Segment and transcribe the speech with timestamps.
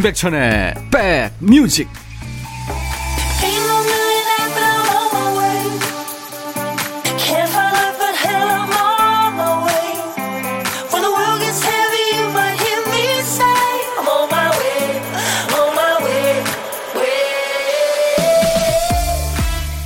[0.00, 1.86] 임백천의 백뮤직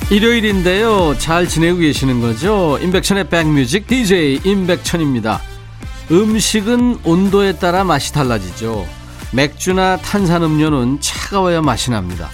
[0.09, 1.17] 일요일인데요.
[1.17, 2.79] 잘 지내고 계시는 거죠?
[2.81, 5.41] 임백천의 백뮤직 DJ 임백천입니다.
[6.09, 9.04] 음식은 온도에 따라 맛이 달라지죠.
[9.35, 12.29] 맥주나 탄산음료는 차가워야 맛이 납니다.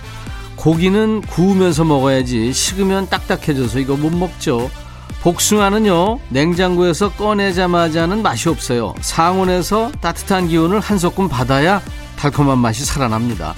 [0.55, 4.69] 고기는 구우면서 먹어야지 식으면 딱딱해져서 이거 못 먹죠.
[5.23, 8.93] 복숭아는요, 냉장고에서 꺼내자마자는 맛이 없어요.
[9.01, 11.81] 상온에서 따뜻한 기운을 한 소끔 받아야
[12.17, 13.55] 달콤한 맛이 살아납니다.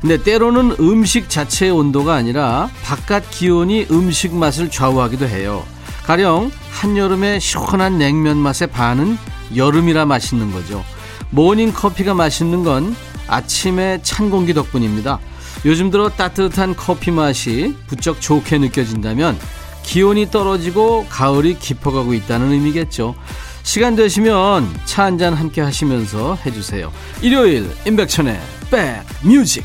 [0.00, 5.62] 근데 때로는 음식 자체의 온도가 아니라 바깥 기온이 음식 맛을 좌우하기도 해요.
[6.04, 9.18] 가령 한여름의 시원한 냉면 맛의 반은
[9.54, 10.82] 여름이라 맛있는 거죠.
[11.30, 12.94] 모닝 커피가 맛있는 건
[13.28, 15.20] 아침에 찬 공기 덕분입니다.
[15.64, 19.38] 요즘 들어 따뜻한 커피 맛이 부쩍 좋게 느껴진다면
[19.82, 23.14] 기온이 떨어지고 가을이 깊어가고 있다는 의미겠죠.
[23.62, 26.90] 시간 되시면 차 한 잔 함께 하시면서 해주세요.
[27.22, 29.64] 일요일 임백천의 백뮤직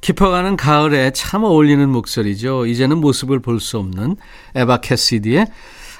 [0.00, 2.66] 깊어가는 가을에 참 어울리는 목소리죠.
[2.66, 4.16] 이제는 모습을 볼 수 없는
[4.54, 5.46] 에바 캐시디의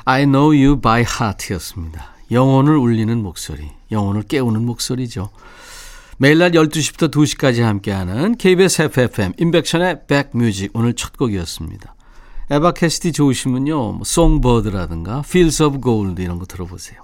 [0.04, 2.14] I know you by heart 였습니다.
[2.30, 5.30] 영혼을 울리는 목소리, 영혼을 깨우는 목소리죠.
[6.16, 11.94] 매일 낮 12시부터 2시까지 함께하는 KBS FFM 인백션의 백뮤직 오늘 첫 곡이었습니다.
[12.50, 13.92] 에바 캐시디 좋으시면요.
[13.92, 17.00] 뭐 송버드라든가 Fields of Gold 이런 거 들어보세요.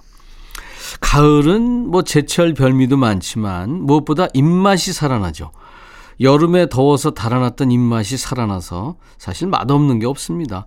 [0.99, 5.51] 가을은 뭐 제철 별미도 많지만 무엇보다 입맛이 살아나죠.
[6.19, 10.65] 여름에 더워서 달아났던 입맛이 살아나서 사실 맛없는 게 없습니다.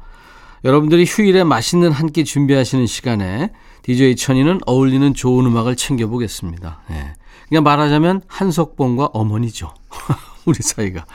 [0.65, 3.50] 여러분들이 휴일에 맛있는 한 끼 준비하시는 시간에
[3.82, 6.82] DJ 천이는 어울리는 좋은 음악을 챙겨보겠습니다.
[6.91, 7.15] 네.
[7.48, 9.72] 그냥 말하자면 한석봉과 어머니죠.
[10.44, 11.06] 우리 사이가.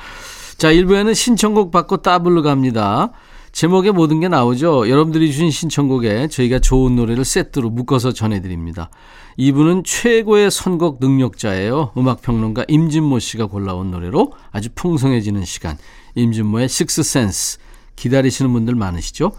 [0.57, 3.11] 자, 1부에는 신청곡 받고 따블로 갑니다.
[3.51, 4.89] 제목에 모든 게 나오죠.
[4.89, 8.89] 여러분들이 주신 신청곡에 저희가 좋은 노래를 세트로 묶어서 전해드립니다.
[9.37, 11.91] 이분은 최고의 선곡 능력자예요.
[11.97, 15.77] 음악평론가 임진모 씨가 골라온 노래로 아주 풍성해지는 시간.
[16.15, 17.59] 임진모의 식스센스.
[17.95, 19.31] 기다리시는 분들 많으시죠?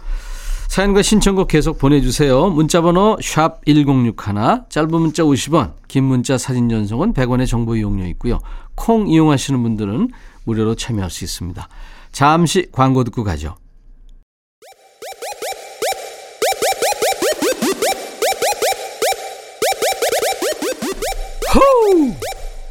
[0.67, 2.49] 사연과 신청곡 계속 보내주세요.
[2.49, 8.39] 문자번호 샵 1061, 짧은 문자 50원, 긴 문자 사진 전송은 100원의 정보 이용료 있고요.
[8.75, 10.09] 콩 이용하시는 분들은
[10.43, 11.67] 무료로 참여할 수 있습니다.
[12.11, 13.55] 잠시 광고 듣고 가죠.
[21.55, 22.13] 호우!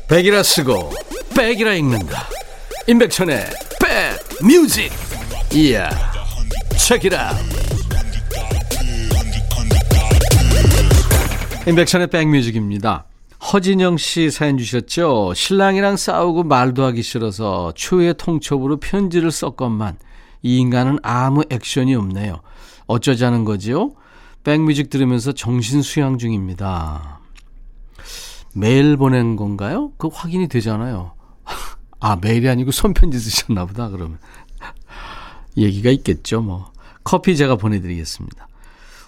[0.08, 0.92] 백이라 쓰고
[1.36, 2.28] 백이라 읽는다.
[2.86, 3.46] 임백천의
[3.80, 5.06] 백 뮤직.
[5.54, 5.88] 이야.
[6.78, 7.32] 책이라.
[11.66, 13.06] 임백천의 백뮤직입니다.
[13.52, 15.32] 허진영 씨 사연 주셨죠?
[15.34, 19.98] 신랑이랑 싸우고 말도 하기 싫어서 추후에 통첩으로 편지를 썼건만
[20.42, 22.40] 이 인간은 아무 액션이 없네요.
[22.86, 23.92] 어쩌자는 거지요?
[24.44, 27.20] 백뮤직 들으면서 정신 수양 중입니다.
[28.54, 29.92] 메일 보낸 건가요?
[29.98, 31.12] 그 확인이 되잖아요.
[32.00, 34.18] 아, 메일이 아니고 손편지 쓰셨나 보다, 그러면.
[35.56, 36.71] 얘기가 있겠죠, 뭐.
[37.05, 38.49] 커피 제가 보내드리겠습니다.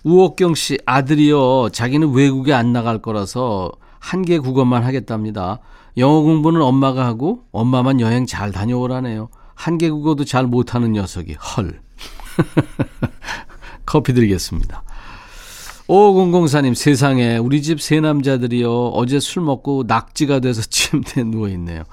[0.04, 1.70] 우옥경 씨 아들이요.
[1.70, 5.58] 자기는 외국에 안 나갈 거라서 한 개 국어만 하겠답니다.
[5.96, 9.28] 영어 공부는 엄마가 하고 엄마만 여행 잘 다녀오라네요.
[9.54, 11.80] 한 개 국어도 잘 못하는 녀석이 헐.
[13.84, 14.84] 커피 드리겠습니다.
[15.88, 18.88] 5004님 세상에 우리 집 세 남자들이요.
[18.88, 21.84] 어제 술 먹고 낙지가 돼서 침대에 누워있네요.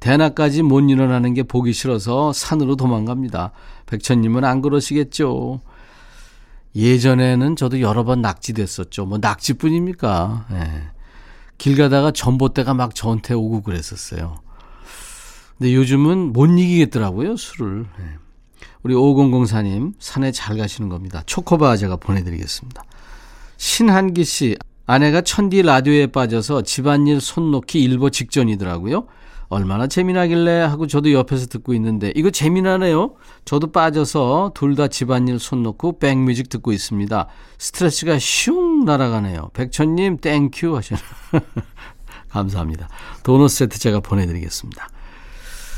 [0.00, 3.52] 대낮까지 못 일어나는 게 보기 싫어서 산으로 도망갑니다.
[3.86, 5.60] 백천님은 안 그러시겠죠?
[6.76, 9.06] 예전에는 저도 여러 번 낙지됐었죠.
[9.06, 10.46] 뭐 낙지뿐입니까?
[10.50, 10.82] 네.
[11.58, 14.36] 길 가다가 전봇대가 막 저한테 오고 그랬었어요.
[15.56, 17.86] 근데 요즘은 못 이기겠더라고요, 술을.
[17.98, 18.04] 네.
[18.82, 21.22] 우리 5004님, 산에 잘 가시는 겁니다.
[21.26, 22.84] 초코바 제가 보내드리겠습니다.
[23.56, 29.06] 신한기 씨, 아내가 천디 라디오에 빠져서 집안일 손 놓기 일보 직전이더라고요.
[29.48, 33.14] 얼마나 재미나길래 하고 저도 옆에서 듣고 있는데 이거 재미나네요.
[33.44, 37.28] 저도 빠져서 둘 다 집안일 손 놓고 백뮤직 듣고 있습니다.
[37.58, 39.50] 스트레스가 슝 날아가네요.
[39.54, 41.00] 백천님 thank you 하시는
[42.30, 42.88] 감사합니다.
[43.22, 44.88] 도넛 세트 제가 보내드리겠습니다.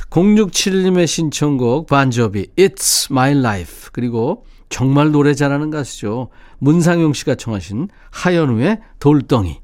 [0.09, 6.31] 0671님의 신청곡 반저비 It's My Life 그리고 정말 노래 잘하는 가수죠.
[6.59, 9.61] 문상용 씨가 청하신 하현우의 돌덩이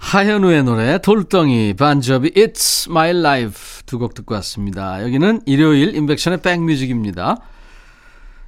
[0.00, 5.02] 하현우의 노래 돌덩이 반저비 It's My Life 두 곡 듣고 왔습니다.
[5.04, 7.36] 여기는 일요일 인백션의 백뮤직입니다.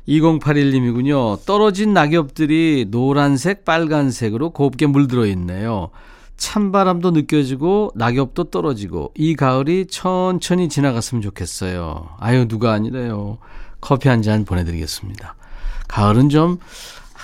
[0.09, 1.45] 2081님이군요.
[1.45, 5.91] 떨어진 낙엽들이 노란색, 빨간색으로 곱게 물들어 있네요.
[6.39, 12.09] 찬바람도 느껴지고 낙엽도 떨어지고 이 가을이 천천히 지나갔으면 좋겠어요.
[12.19, 13.39] 아유 누가 아니래요.
[13.81, 15.37] 커피 한 잔 보내드리겠습니다.
[15.87, 16.59] 가을은 좀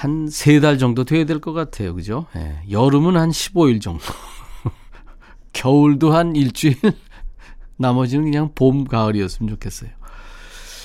[0.00, 1.94] 한 세 달 정도 돼야 될 것 같아요.
[1.94, 2.26] 그죠?
[2.36, 4.04] 예, 여름은 한 15일 정도.
[5.52, 6.76] 겨울도 한 일주일.
[7.76, 9.90] 나머지는 그냥 봄, 가을이었으면 좋겠어요.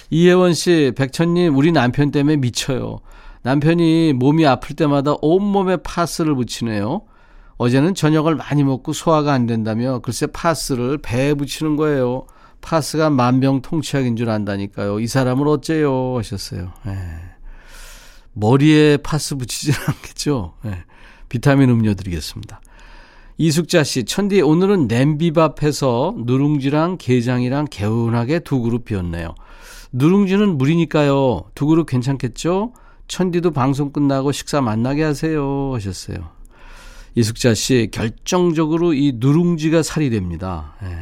[0.10, 3.00] 이혜원 씨, 백천님, 우리 남편 때문에 미쳐요.
[3.44, 7.02] 남편이 몸이 아플 때마다 온몸에 파스를 붙이네요.
[7.58, 12.26] 어제는 저녁을 많이 먹고 소화가 안 된다며 글쎄 파스를 배에 붙이는 거예요.
[12.62, 15.00] 파스가 만병통치약인 줄 안다니까요.
[15.00, 16.72] 이 사람을 어째요 하셨어요.
[16.88, 17.33] 예.
[18.34, 20.54] 머리에 파스 붙이지는 않겠죠.
[20.66, 20.84] 예.
[21.30, 22.62] 비타민 음료 드리겠습니다.
[23.38, 29.34] 이숙자 씨, 천디 오늘은 냄비밥 해서 누룽지랑 게장이랑 개운하게 두 그릇 비웠네요.
[29.92, 31.46] 누룽지는 물이니까요.
[31.56, 32.74] 두 그릇 괜찮겠죠?
[33.08, 36.30] 천디도 방송 끝나고 식사 만나게 하세요 하셨어요.
[37.16, 40.76] 이숙자 씨, 결정적으로 이 누룽지가 살이 됩니다.
[40.84, 40.96] 예.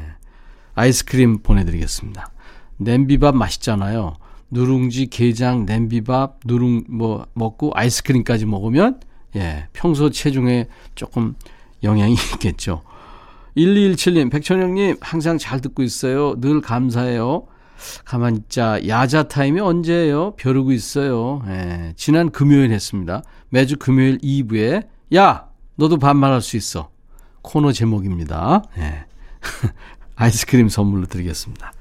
[0.74, 2.32] 아이스크림 보내드리겠습니다.
[2.78, 4.16] 냄비밥 맛있잖아요.
[4.52, 9.00] 누룽지, 게장, 냄비밥, 누룽, 뭐, 먹고 아이스크림까지 먹으면,
[9.36, 11.36] 예, 평소 체중에 조금
[11.84, 12.84] 영향이 있겠죠.
[13.58, 16.40] 1217님, 백천영님, 항상 잘 듣고 있어요.
[16.40, 17.48] 늘 감사해요.
[18.06, 18.88] 가만 있자.
[18.88, 20.36] 야자 타임이 언제예요?
[20.36, 21.42] 벼르고 있어요.
[21.48, 23.24] 예, 지난 금요일 했습니다.
[23.50, 25.50] 매주 금요일 2부에, 야!
[25.76, 26.92] 너도 반말할 수 있어.
[27.42, 28.64] 코너 제목입니다.
[28.78, 29.06] 예.
[30.16, 31.74] 아이스크림 선물로 드리겠습니다.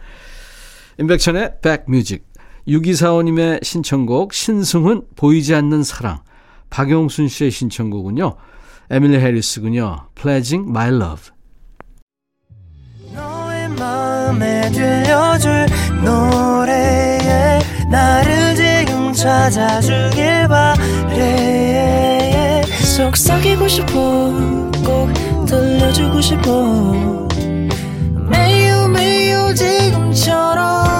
[0.99, 2.30] 임백천의 백뮤직.
[2.69, 6.21] 6245님의 신청곡, 신승훈, 보이지 않는 사랑.
[6.71, 8.37] 박용순 씨의 신청곡은요.
[8.91, 10.07] 에밀리 해리스군요.
[10.15, 11.31] Pledging My Love.
[14.31, 15.67] 마음에 들려줄
[16.05, 17.59] 노래에
[17.91, 22.63] 나를 지금 찾아주길 바래
[22.97, 23.93] 속삭이고 싶어
[24.85, 25.13] 꼭
[25.47, 27.29] 들려주고 싶어
[28.29, 31.00] 매우 매우 지금처럼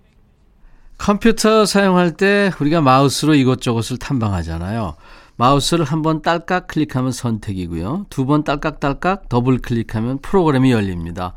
[1.01, 4.95] 컴퓨터 사용할 때 우리가 마우스로 이것저것을 탐방하잖아요.
[5.35, 8.05] 마우스를 한 번 딸깍 클릭하면 선택이고요.
[8.11, 11.33] 두 번 딸깍딸깍 더블 클릭하면 프로그램이 열립니다.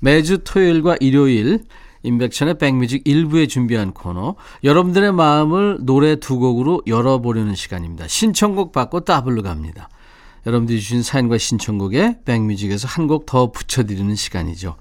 [0.00, 1.64] 매주 토요일과 일요일
[2.02, 8.08] 인백천의 백뮤직 일부에 준비한 코너 여러분들의 마음을 노래 두 곡으로 열어보려는 시간입니다.
[8.08, 9.88] 신청곡 받고 따블로 갑니다.
[10.46, 14.76] 여러분들이 주신 사연과 신청곡에 백뮤직에서 한 곡 더 붙여드리는 시간이죠.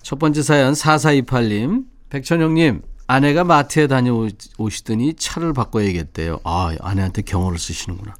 [0.00, 2.80] 첫 번째 사연 4428님 백천영님
[3.10, 6.38] 아내가 마트에 다녀오시더니 차를 바꿔야겠대요.
[6.44, 8.14] 아 아내한테 경호를 쓰시는구나.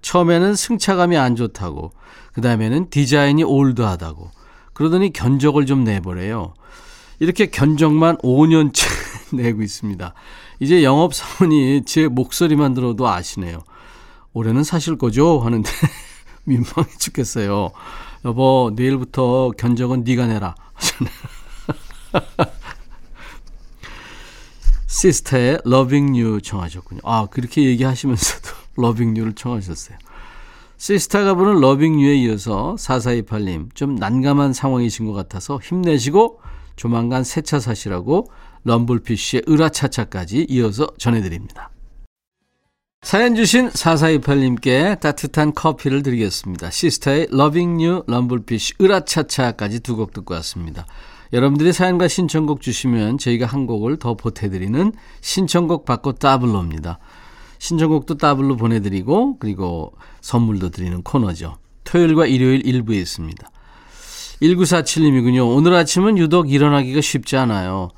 [0.00, 1.92] 처음에는 승차감이 안 좋다고
[2.32, 4.30] 그 다음에는 디자인이 올드하다고
[4.72, 6.54] 그러더니 견적을 좀 내보래요.
[7.18, 10.14] 이렇게 견적만 5년째 내고 있습니다.
[10.60, 13.58] 이제 영업사원이 제 목소리만 들어도 아시네요.
[14.32, 15.40] 올해는 사실 거죠?
[15.40, 15.70] 하는데
[16.44, 17.70] 민망해 죽겠어요.
[18.24, 20.54] 여보 내일부터 견적은 네가 내라.
[24.92, 27.00] 시스터의 Loving You 청하셨군요.
[27.04, 29.96] 아 그렇게 얘기하시면서도 Loving You를 청하셨어요.
[30.76, 36.40] 시스타가 부른 Loving You에 이어서 4428님 좀 난감한 상황이신 것 같아서 힘내시고
[36.76, 38.30] 조만간 새 차 사시라고
[38.64, 41.70] 럼블피쉬의 으라차차까지 이어서 전해드립니다.
[43.02, 46.70] 사연 주신 4428님께 따뜻한 커피를 드리겠습니다.
[46.70, 50.86] 시스타의 Loving 럼블피쉬, 으라차차까지 두 곡 듣고 왔습니다.
[51.32, 56.98] 여러분들이 사연과 신청곡 주시면 저희가 한 곡을 더 보태드리는 신청곡 받고 따블로입니다.
[57.58, 61.56] 신청곡도 따블로 보내드리고 그리고 선물도 드리는 코너죠.
[61.84, 63.48] 토요일과 일요일 일부에 있습니다.
[64.42, 65.56] 1947님이군요.
[65.56, 67.90] 오늘 아침은 유독 일어나기가 쉽지 않아요.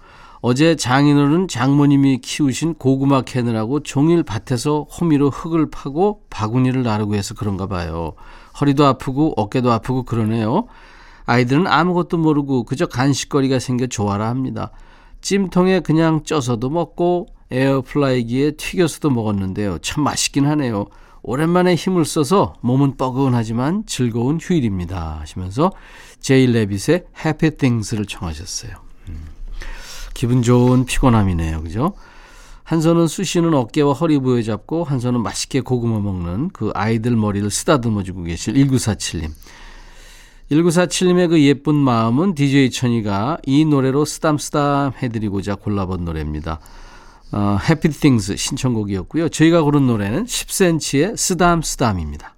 [0.42, 7.66] 어제 장인어른 장모님이 키우신 고구마 캐느라고 종일 밭에서 호미로 흙을 파고 바구니를 나르고 해서 그런가
[7.66, 8.12] 봐요.
[8.60, 10.66] 허리도 아프고 어깨도 아프고 그러네요.
[11.26, 14.70] 아이들은 아무것도 모르고 그저 간식거리가 생겨 좋아라 합니다.
[15.20, 19.78] 찜통에 그냥 쪄서도 먹고 에어프라이기에 튀겨서도 먹었는데요.
[19.78, 20.86] 참 맛있긴 하네요.
[21.22, 25.20] 오랜만에 힘을 써서 몸은 뻐근하지만 즐거운 휴일입니다.
[25.20, 25.72] 하시면서
[26.20, 28.72] 제이레빗의 Happy Things를 청하셨어요.
[29.08, 29.26] 음,
[30.12, 31.62] 기분 좋은 피곤함이네요.
[31.62, 31.94] 그죠?
[32.62, 37.48] 한 손은 쑤시는 어깨와 허리 부여 잡고 한 손은 맛있게 고구마 먹는 그 아이들 머리를
[37.50, 39.30] 쓰다듬어 주고 계실 1947님.
[40.50, 46.60] 1947님의 그 예쁜 마음은 DJ 천이가 이 노래로 쓰담쓰담 해드리고자 골라본 노래입니다.
[47.32, 49.28] 어, Happy Things 신청곡이었고요.
[49.28, 52.34] 저희가 고른 노래는 10cm의 쓰담쓰담입니다.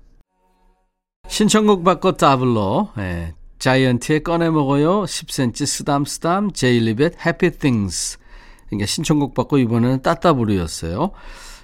[1.29, 8.19] 신청곡 바꿔 더블로 예, 자이언티의 꺼내 먹어요 10cm 쓰담쓰담 제이레빗 Happy Things
[8.67, 11.11] 그러니까 신청곡 받고 이번에는 따따블이었어요.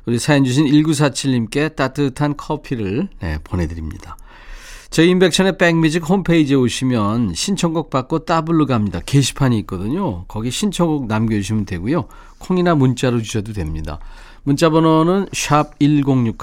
[0.06, 4.16] 우리 사연 주신 1947님께 따뜻한 커피를 네, 보내드립니다.
[4.92, 9.00] 저희 인백션의 백뮤직 홈페이지에 오시면 신청곡 받고 따블로 갑니다.
[9.00, 10.26] 게시판이 있거든요.
[10.26, 12.08] 거기 신청곡 남겨주시면 되고요.
[12.36, 13.98] 콩이나 문자로 주셔도 됩니다.
[14.42, 16.36] 문자 번호는 샵 1061,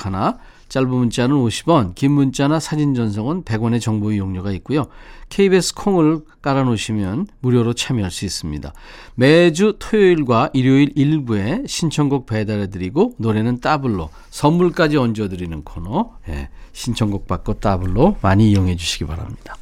[0.70, 4.88] 짧은 문자는 50원, 긴 문자나 사진 전송은 100원의 정보 이용료가 있고요.
[5.30, 8.72] KBS 콩을 깔아놓으시면 무료로 참여할 수 있습니다.
[9.16, 18.18] 매주 토요일과 일요일 일부에 신청곡 배달해드리고 노래는 따블로 선물까지 얹어드리는 코너 예, 신청곡 받고 따블로
[18.22, 19.56] 많이 이용해 주시기 바랍니다.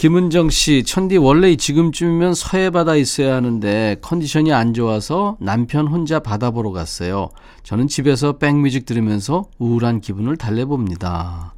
[0.00, 6.50] 김은정 씨, 천디 원래 지금쯤이면 서해 바다 있어야 하는데 컨디션이 안 좋아서 남편 혼자 바다
[6.52, 7.28] 보러 갔어요.
[7.64, 11.52] 저는 집에서 백뮤직 들으면서 우울한 기분을 달래봅니다.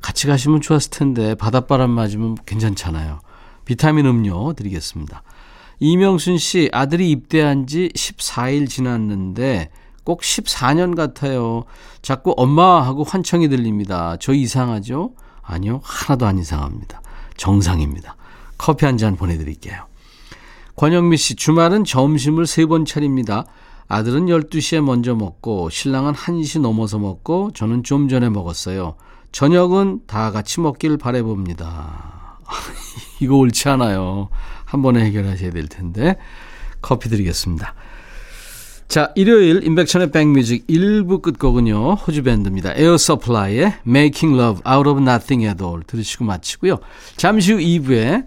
[0.00, 3.18] 같이 가시면 좋았을 텐데 바닷바람 맞으면 괜찮잖아요.
[3.64, 5.24] 비타민 음료 드리겠습니다.
[5.80, 9.70] 이명순 씨, 아들이 입대한 지 14일 지났는데
[10.04, 11.64] 꼭 14년 같아요.
[12.00, 14.16] 자꾸 엄마 하고 환청이 들립니다.
[14.20, 15.14] 저 이상하죠?
[15.42, 17.02] 아니요, 하나도 안 이상합니다.
[17.36, 18.16] 정상입니다.
[18.58, 19.86] 커피 한 잔 보내드릴게요.
[20.76, 23.44] 권영미 씨, 주말은 점심을 세 번 차립니다.
[23.86, 28.96] 아들은 12시에 먼저 먹고, 신랑은 1시 넘어서 먹고, 저는 좀 전에 먹었어요.
[29.32, 32.38] 저녁은 다 같이 먹길 바래봅니다.
[33.20, 34.28] 이거 옳지 않아요.
[34.64, 36.16] 한 번에 해결하셔야 될 텐데.
[36.80, 37.74] 커피 드리겠습니다.
[38.94, 41.94] 자, 일요일 임백천의 백뮤직 1부 끝곡은요.
[41.94, 42.74] 호주 밴드입니다.
[42.76, 46.78] 에어 서플라이의 Making Love Out of Nothing at All 들으시고 마치고요.
[47.16, 48.24] 잠시 후 2부에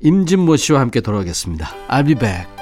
[0.00, 1.66] 임진모 씨와 함께 돌아오겠습니다.
[1.88, 2.61] I'll be back.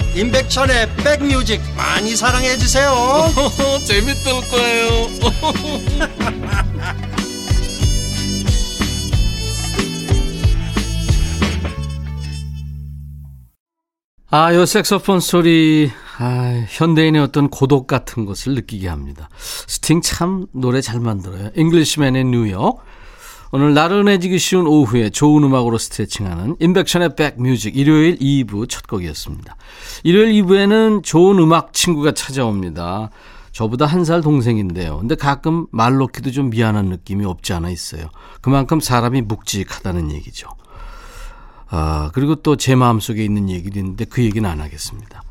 [0.15, 2.91] 임백천의 백뮤직 많이 사랑해 주세요
[3.85, 5.07] 재밌을 거예요
[14.33, 19.27] 아, 요 색소폰 소리, 아, 현대인의 어떤 고독 같은 것을 느끼게 합니다.
[19.37, 21.49] 스팅 참 노래 잘 만들어요.
[21.53, 22.81] Englishman in New York.
[23.53, 29.55] 오늘 나른해지기 쉬운 오후에 좋은 음악으로 스트레칭하는 임백천의 백뮤직 일요일 2부 첫 곡이었습니다.
[30.03, 33.09] 일요일 2부에는 좋은 음악 친구가 찾아옵니다.
[33.51, 34.99] 저보다 한 살 동생인데요.
[34.99, 38.07] 근데 가끔 말 놓기도 좀 미안한 느낌이 없지 않아 있어요.
[38.39, 40.47] 그만큼 사람이 묵직하다는 얘기죠.
[41.69, 45.23] 아, 그리고 또 제 마음속에 있는 얘기도 있는데 그 얘기는 안 하겠습니다.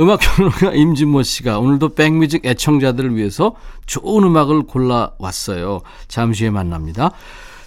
[0.00, 3.54] 음악 평론가 임진모 씨가 오늘도 백뮤직 애청자들을 위해서
[3.84, 5.82] 좋은 음악을 골라왔어요.
[6.08, 7.12] 잠시 후에 만납니다.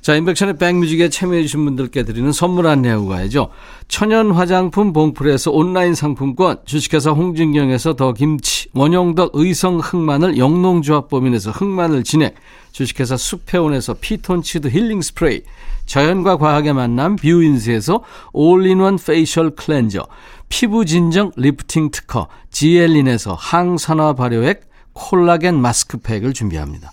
[0.01, 3.49] 자, 인백션의 백뮤직에 참여해주신 분들께 드리는 선물 안내하고 가야죠.
[3.87, 12.35] 천연 화장품 봉풀에서 온라인 상품권, 주식회사 홍진경에서 더 김치, 원용덕 의성 흑마늘 영농조합법인에서 흑마늘 진액,
[12.71, 15.41] 주식회사 수페온에서 피톤치드 힐링 스프레이,
[15.85, 20.05] 자연과 과학의 만남 뷰인스에서 올인원 facial cleanser,
[20.47, 26.91] 피부 진정 리프팅 특허, 지엘린에서 항산화 발효액 콜라겐 마스크팩을 준비합니다.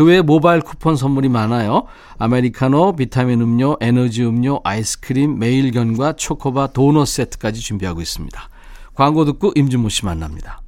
[0.00, 1.84] 그 외에 모바일 쿠폰 선물이 많아요.
[2.16, 8.48] 아메리카노, 비타민 음료, 에너지 음료, 아이스크림, 매일견과 초코바 도넛 세트까지 준비하고 있습니다.
[8.94, 10.59] 광고 듣고 임준모 씨 만납니다.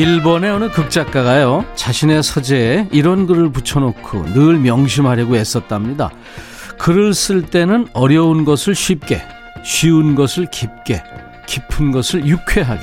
[0.00, 6.10] 일본의 어느 극작가가요, 자신의 서재에 이런 글을 붙여놓고 늘 명심하려고 애썼답니다.
[6.78, 9.20] 글을 쓸 때는 어려운 것을 쉽게,
[9.62, 11.02] 쉬운 것을 깊게,
[11.46, 12.80] 깊은 것을 유쾌하게.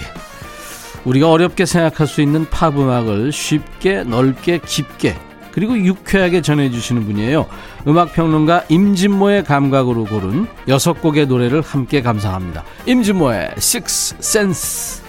[1.06, 5.18] 우리가 어렵게 생각할 수 있는 팝 음악을 쉽게 넓게 깊게
[5.52, 7.48] 그리고 유쾌하게 전해주시는 분이에요.
[7.88, 12.64] 음악평론가 임진모의 감각으로 고른 여섯 곡의 노래를 함께 감상합니다.
[12.86, 15.07] 임진모의 Six Sense.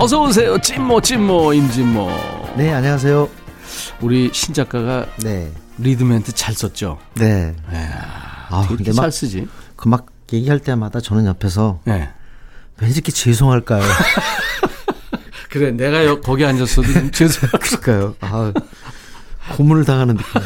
[0.00, 0.58] 어서 오세요.
[0.58, 2.54] 찐모 찐모 임진모.
[2.56, 3.28] 네, 안녕하세요.
[4.00, 5.52] 우리 신 작가가 네.
[5.78, 6.98] 리드멘트 잘 썼죠.
[7.14, 7.54] 네.
[8.50, 9.46] 아, 근데 막- 잘 쓰지.
[9.76, 12.08] 그 막 얘기할 때마다 저는 옆에서 네.
[12.80, 13.82] 왠지 이렇게 죄송할까요?
[15.50, 16.86] 그래, 내가 여, 거기 앉았어도.
[17.50, 18.14] 그럴까요?
[18.20, 18.52] 아,
[19.56, 20.40] 고문을 당하는 느낌.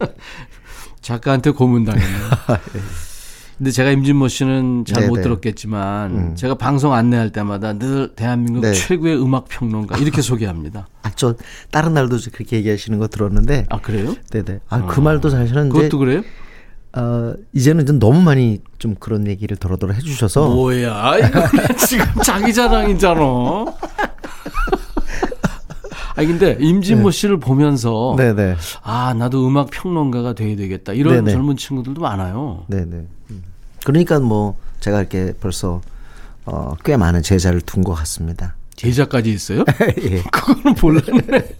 [1.02, 2.30] 작가한테 고문 당했네요.
[3.58, 5.16] 근데 제가 임진모 씨는 잘 못.
[5.20, 6.34] 들었겠지만 음.
[6.36, 8.72] 제가 방송 안내할 때마다 늘 대한민국 네.
[8.72, 10.86] 최고의 음악 평론가 이렇게 소개합니다.
[11.02, 11.34] 아, 저
[11.72, 13.66] 다른 날도 그렇게 얘기하시는 거 들었는데.
[13.68, 14.14] 아 그래요?
[14.30, 14.60] 네네.
[14.68, 16.22] 아, 그 말도 사실은 그것도 그래요?
[16.96, 21.40] 어, 이제는 좀 너무 많이 좀 그런 얘기를 더러더러 해주셔서 뭐야 이거
[21.86, 23.20] 지금 자기 자랑이잖아.
[26.14, 28.56] 아 근데 임진모 씨를 보면서 네네.
[28.82, 31.32] 아 나도 음악 평론가가 돼야 되겠다 이런 네네.
[31.32, 32.64] 젊은 친구들도 많아요.
[32.68, 33.06] 네네.
[33.88, 33.92] 음.
[33.92, 35.80] 그러니까 뭐 제가 이렇게 벌써
[36.44, 38.54] 어, 꽤 많은 제자를 둔 것 같습니다.
[38.76, 39.64] 제자까지 있어요?
[40.02, 40.22] 예.
[40.30, 41.56] 그거는 몰랐네.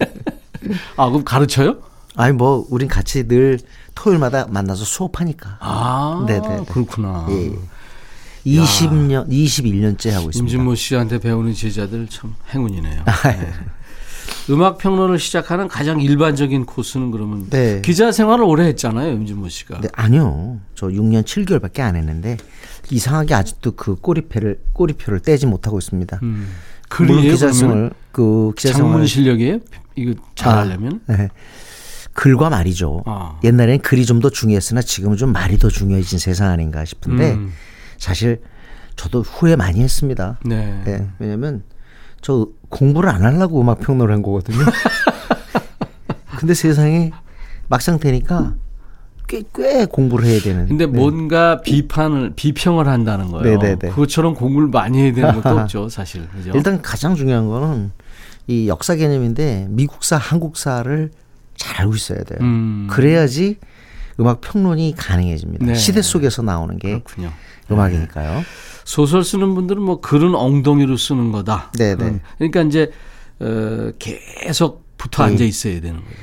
[0.95, 1.77] 아 그럼 가르쳐요?
[2.15, 3.59] 아니 뭐 우린 같이 늘
[3.95, 5.57] 토요일마다 만나서 수업하니까.
[5.59, 6.65] 아 네네.
[6.69, 7.27] 그렇구나.
[7.29, 7.51] 예.
[7.51, 8.59] 예.
[8.61, 10.39] 20년, 21년째 하고 있습니다.
[10.39, 13.03] 임진모 씨한테 배우는 제자들 참 행운이네요.
[13.05, 13.53] 아, 네.
[14.49, 17.81] 음악 평론을 시작하는 가장 일반적인 코스는 그러면 네.
[17.81, 19.81] 기자 생활을 오래 했잖아요, 임진모 씨가.
[19.81, 20.59] 네, 아니요.
[20.75, 22.37] 저 6년 7개월밖에 안 했는데
[22.89, 26.19] 이상하게 아직도 그 꼬리표를 꼬리표를 떼지 못하고 있습니다.
[26.23, 26.47] 음.
[26.89, 29.59] 글이에요, 그러면 기자 생활 그 기자생활 장문 실력이에요?
[29.95, 31.01] 이거 잘하려면?
[31.07, 31.29] 아, 네.
[32.13, 33.03] 글과 말이죠.
[33.05, 33.39] 아.
[33.43, 37.53] 옛날에는 글이 좀 더 중요했으나 지금은 좀 말이 더 중요해진 세상 아닌가 싶은데 음.
[37.97, 38.41] 사실
[38.95, 40.39] 저도 후회 많이 했습니다.
[40.43, 40.81] 네.
[40.83, 41.63] 네, 왜냐면
[42.21, 44.59] 저 공부를 안 하려고 음악 평론을 한 거거든요.
[46.37, 47.11] 근데 세상에
[47.67, 48.55] 막상 되니까
[49.27, 50.67] 꽤, 꽤 공부를 해야 되는.
[50.67, 50.91] 근데 네.
[50.91, 53.57] 뭔가 비판을 비평을 한다는 거예요.
[53.59, 53.89] 네네네.
[53.89, 56.27] 그것처럼 공부를 많이 해야 되는 것도 없죠, 사실.
[56.29, 56.51] 그죠?
[56.55, 57.91] 일단 가장 중요한 거는
[58.47, 61.11] 이 역사 개념인데 미국사, 한국사를
[61.55, 62.39] 잘 알고 있어야 돼요.
[62.41, 62.87] 음.
[62.89, 63.57] 그래야지
[64.19, 65.65] 음악 평론이 가능해집니다.
[65.65, 65.75] 네.
[65.75, 67.31] 시대 속에서 나오는 게 그렇군요.
[67.71, 68.43] 음악이니까요.
[68.89, 71.71] 소설 쓰는 분들은 뭐 글은 엉덩이로 쓰는 거다.
[71.77, 71.95] 네네.
[71.95, 72.91] 그런- 그러니까 이제
[73.39, 75.31] 어, 계속 붙어 네.
[75.33, 76.17] 앉아 있어야 되는 거예요.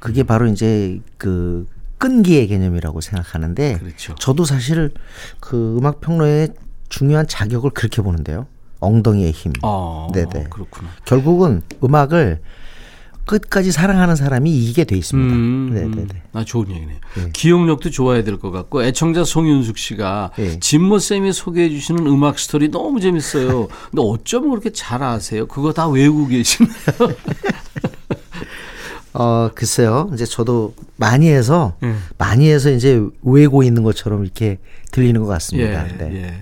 [0.00, 1.64] 그게 바로 이제 그
[1.98, 4.16] 끈기의 개념이라고 생각하는데 그렇죠.
[4.16, 4.92] 저도 사실
[5.38, 6.54] 그 음악 평론의
[6.88, 8.48] 중요한 자격을 그렇게 보는데요.
[8.80, 9.52] 엉덩이의 힘.
[9.62, 10.48] 어, 네네.
[10.50, 10.88] 그렇구나.
[11.04, 12.40] 결국은 음악을
[13.24, 15.34] 끝까지 사랑하는 사람이 이기게 돼 있습니다.
[15.34, 16.22] 음, 네네네.
[16.32, 16.96] 아, 좋은 얘기네요.
[17.16, 17.30] 네.
[17.32, 20.58] 기억력도 좋아야 될 것 같고 애청자 송윤숙 씨가 네.
[20.58, 23.68] 진모 쌤이 소개해 주시는 음악 스토리 너무 재밌어요.
[23.90, 25.46] 근데 어쩌면 그렇게 잘 아세요?
[25.46, 26.72] 그거 다 외우고 계시나요?
[29.14, 30.10] 어, 글쎄요.
[30.14, 31.94] 이제 저도 많이 해서 예.
[32.16, 34.58] 많이 해서 이제 외고 있는 것처럼 이렇게
[34.90, 35.86] 들리는 것 같습니다.
[35.88, 36.14] 예, 네.
[36.14, 36.34] 예.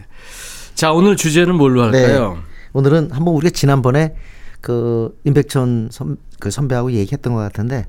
[0.74, 2.38] 자 오늘 주제는 뭘로 할까요?
[2.72, 4.14] 오늘은 한번 우리가 지난번에
[4.60, 7.86] 그 임백천 선, 그 선배하고 얘기했던 것 같은데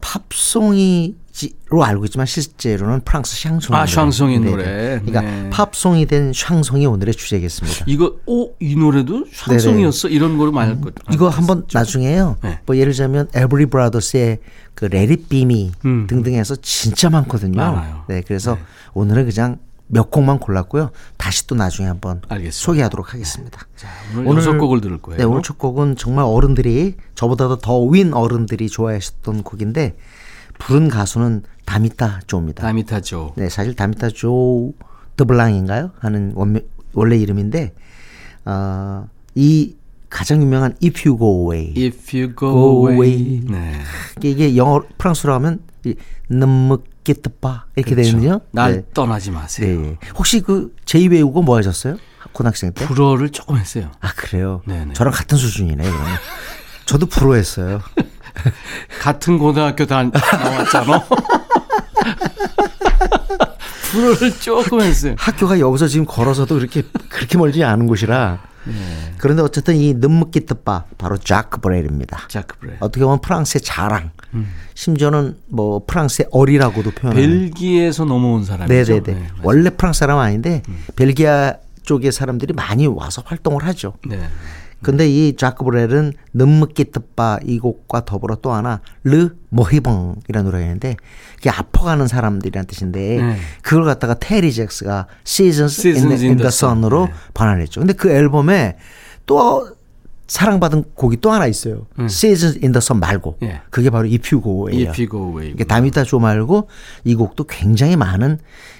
[0.00, 1.14] 팝송으로
[1.84, 5.00] 알고 있지만 실제로는 프랑스 샹송 아, 샹송의 노래.
[5.04, 5.50] 그러니까 네.
[5.50, 7.84] 팝송이 된 샹송이 오늘의 주제겠습니다.
[7.88, 10.94] 이거 오이 노래도 샹송이었어 이런 거로 말할 것.
[11.12, 12.36] 이거 한번 나중에요.
[12.42, 12.60] 네.
[12.66, 14.38] 뭐 예를 들자면 에벌리 브라더스의
[14.74, 16.06] 그 Let It Be Me 음.
[16.08, 17.56] 등등 해서 진짜 많거든요.
[17.56, 18.04] 많아요.
[18.08, 18.56] 네, 그래서
[18.94, 19.58] 오늘은 그냥
[19.92, 20.90] 몇 곡만 골랐고요.
[21.16, 22.52] 다시 또 나중에 한번 알겠습니다.
[22.64, 23.60] 소개하도록 하겠습니다.
[24.14, 25.18] 오늘, 오늘- 여섯 곡을 들을 거예요.
[25.18, 29.96] 네, 오늘 첫 곡은 정말 어른들이 저보다도 더 윈 어른들이 좋아하셨던 곡인데
[30.58, 32.62] 부른 가수는 다미타 조입니다.
[32.62, 33.34] 다미타죠.
[33.36, 34.72] 네, 사실 다미타 조
[35.16, 35.90] 드블랑인가요?
[35.98, 37.74] 하는 원명, 원래 이름인데
[38.44, 39.74] 어, 이
[40.08, 41.74] 가장 유명한 If You Go Away.
[41.76, 43.10] If you go, Go away.
[43.12, 43.40] away.
[43.48, 43.72] 네.
[44.22, 45.60] 이게, 영어 프랑스로 하면
[46.28, 48.40] 넘 먹겠다 이렇게 되거든요.
[48.52, 48.82] 날 네.
[48.94, 49.84] 떠나지 네, 마세요.
[49.84, 49.98] 예.
[50.16, 51.96] 혹시 그 제2 외우고 뭐 하셨어요?
[52.32, 52.86] 고등학생 때?
[52.86, 53.90] 불어를 조금 했어요.
[54.00, 54.62] 아 그래요.
[54.66, 54.94] 네네.
[54.94, 56.06] 저랑 같은 수준이네 그러면.
[56.84, 57.80] 저도 불어 했어요.
[59.00, 61.04] 같은 고등학교 다 나왔잖아.
[63.90, 65.14] 불어를 조금 했어요.
[65.18, 68.49] 학교가 여기서 지금 걸어서도 그렇게 그렇게 멀지 않은 곳이라.
[68.64, 68.74] 네.
[69.18, 72.28] 그런데 어쨌든 이 넘먹기뜨바 바로 자크 브레일입니다.
[72.28, 72.76] 자크 브레.
[72.80, 74.10] 어떻게 보면 프랑스의 자랑.
[74.34, 74.52] 음.
[74.74, 77.28] 심지어는 뭐 프랑스의 어리라고도 표현하는.
[77.28, 78.92] 벨기에에서 넘어온 사람이죠.
[78.92, 79.20] 네네네.
[79.20, 79.28] 네.
[79.42, 80.62] 원래 프랑스 사람 아닌데
[80.96, 83.94] 벨기아 쪽의 사람들이 많이 와서 활동을 하죠.
[84.06, 84.20] 네.
[84.82, 86.14] 근데 이 자크 브렐은
[86.92, 90.96] 뜻바 이 곡과 더불어 또 하나 르 모히벙이라는 노래가 있는데
[91.36, 93.36] 그게 아파가는 사람들이란 뜻인데 네.
[93.62, 96.78] 그걸 갖다가 테리 잭스가 Seasons, Seasons in the, in Sun.
[96.78, 97.12] Sun으로 네.
[97.34, 97.80] 번안했죠.
[97.80, 98.76] 근데 그 앨범에
[99.26, 99.68] 또
[100.26, 101.86] 사랑받은 곡이 또 하나 있어요.
[102.06, 103.48] Seasons in the Sun 말고 음.
[103.48, 103.60] 예.
[103.70, 104.88] 그게 바로 If You Go예요.
[104.88, 105.50] If You Go Away.
[105.52, 106.68] 이게 다미타 조 말고
[107.04, 108.38] 이 곡도 굉장히 많은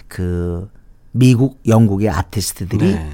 [0.09, 0.71] 그
[1.13, 3.11] 미국, 영국의 아티스트들이 네.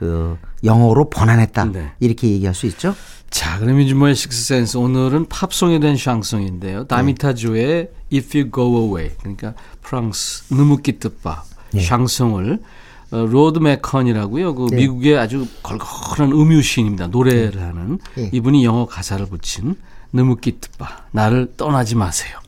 [0.00, 1.92] 그 영어로 번안했다 네.
[2.00, 2.94] 이렇게 얘기할 수 있죠.
[3.28, 6.84] 자, 그럼 이주모의 식스센스 오늘은 팝송이 된 샹송인데요.
[6.84, 11.82] 다미타조의 If You Go Away 그러니까 프랑스 Ne me quitte pas 네.
[11.82, 12.60] 샹송을
[13.10, 14.54] 어, 로드 맥쿠엔이라고요.
[14.54, 17.08] 그 미국의 아주 걸걸한 음유 시인입니다.
[17.08, 18.30] 노래를 하는 네.
[18.32, 19.76] 이분이 영어 가사를 붙인
[20.14, 22.38] Ne me quitte pas 나를 떠나지 마세요.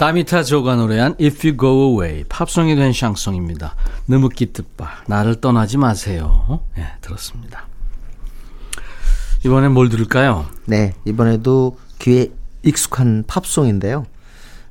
[0.00, 3.76] 다미타 조가 노래한 If You Go Away 팝송이 된 샹송입니다.
[4.08, 6.62] Ne me quitte pas 나를 떠나지 마세요.
[6.78, 7.68] 예, 들었습니다.
[9.44, 10.46] 이번엔 뭘 들을까요?
[10.64, 12.32] 네 이번에도 귀에
[12.62, 14.06] 익숙한 팝송인데요.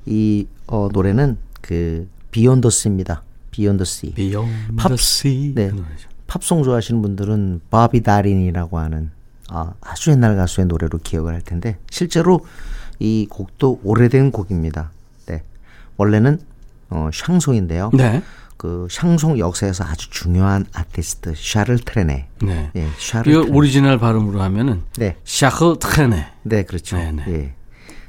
[0.07, 3.21] 이 어, 노래는 그 비욘더스입니다.
[3.51, 4.13] 비욘더스.
[4.97, 5.69] Sea 네.
[5.69, 5.85] 그.
[6.25, 9.11] 팝송 좋아하시는 분들은 바비 다린이라고 하는
[9.47, 12.43] 아, 아주 옛날 가수의 노래로 기억을 할 텐데 실제로
[12.97, 14.89] 이 곡도 오래된 곡입니다.
[15.99, 16.03] 네.
[16.03, 16.39] 원래는
[16.89, 17.91] 어, 샹송인데요.
[17.93, 18.23] 네.
[18.57, 22.27] 그 샹송 역사에서 아주 중요한 아티스트 샤를 트레네.
[22.41, 22.71] 네.
[22.75, 23.57] 예, 샤를 이거 트레네.
[23.57, 25.15] 오리지널 발음으로 하면은 네.
[25.23, 26.27] 샤클 트레네.
[26.43, 26.97] 네, 그렇죠.
[26.97, 27.23] 네, 네.
[27.29, 27.53] 예.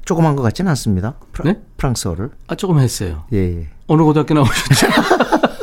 [0.04, 1.14] 조그만 것 같지는 않습니다.
[1.32, 1.60] 프라, 네?
[1.76, 2.30] 프랑스어를.
[2.48, 3.24] 아 조금 했어요.
[3.32, 3.68] 예, 예.
[3.86, 4.86] 어느 고등학교 나오셨죠?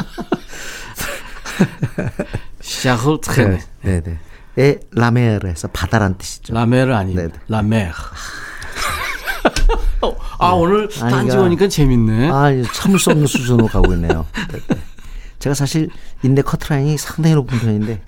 [2.61, 3.59] 샤클 트레네.
[3.81, 4.19] 네, 네.
[4.59, 6.53] 에 La Mer에서 바다란 뜻이죠.
[6.53, 7.21] La Mer 아닙니다.
[7.23, 7.39] 네, 네.
[7.47, 7.91] La Mer.
[10.39, 12.29] 어, 아 오늘 아니, 딴지 그러니까- 오니까 재밌네.
[12.29, 14.25] 아, 참을 수 없는 수준으로 가고 있네요.
[14.51, 14.77] 네, 네.
[15.39, 15.89] 제가 사실
[16.23, 18.01] 인내 커트라인이 상당히 높은 편인데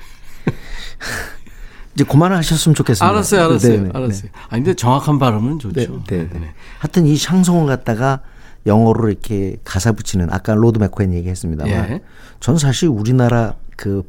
[1.95, 3.07] 이제 그만하셨으면 좋겠습니다.
[3.07, 4.31] 알았어요, 알았어요, 네, 네, 알았어요.
[4.47, 6.03] 아 근데 정확한 발음은 좋죠.
[6.07, 6.51] 네, 네, 네.
[6.79, 8.21] 하여튼 이 샹송을 갖다가
[8.65, 12.01] 영어로 이렇게 가사 붙이는 아까 로드 맥쿠엔 얘기했습니다만 예.
[12.39, 14.03] 저는 사실 우리나라 그,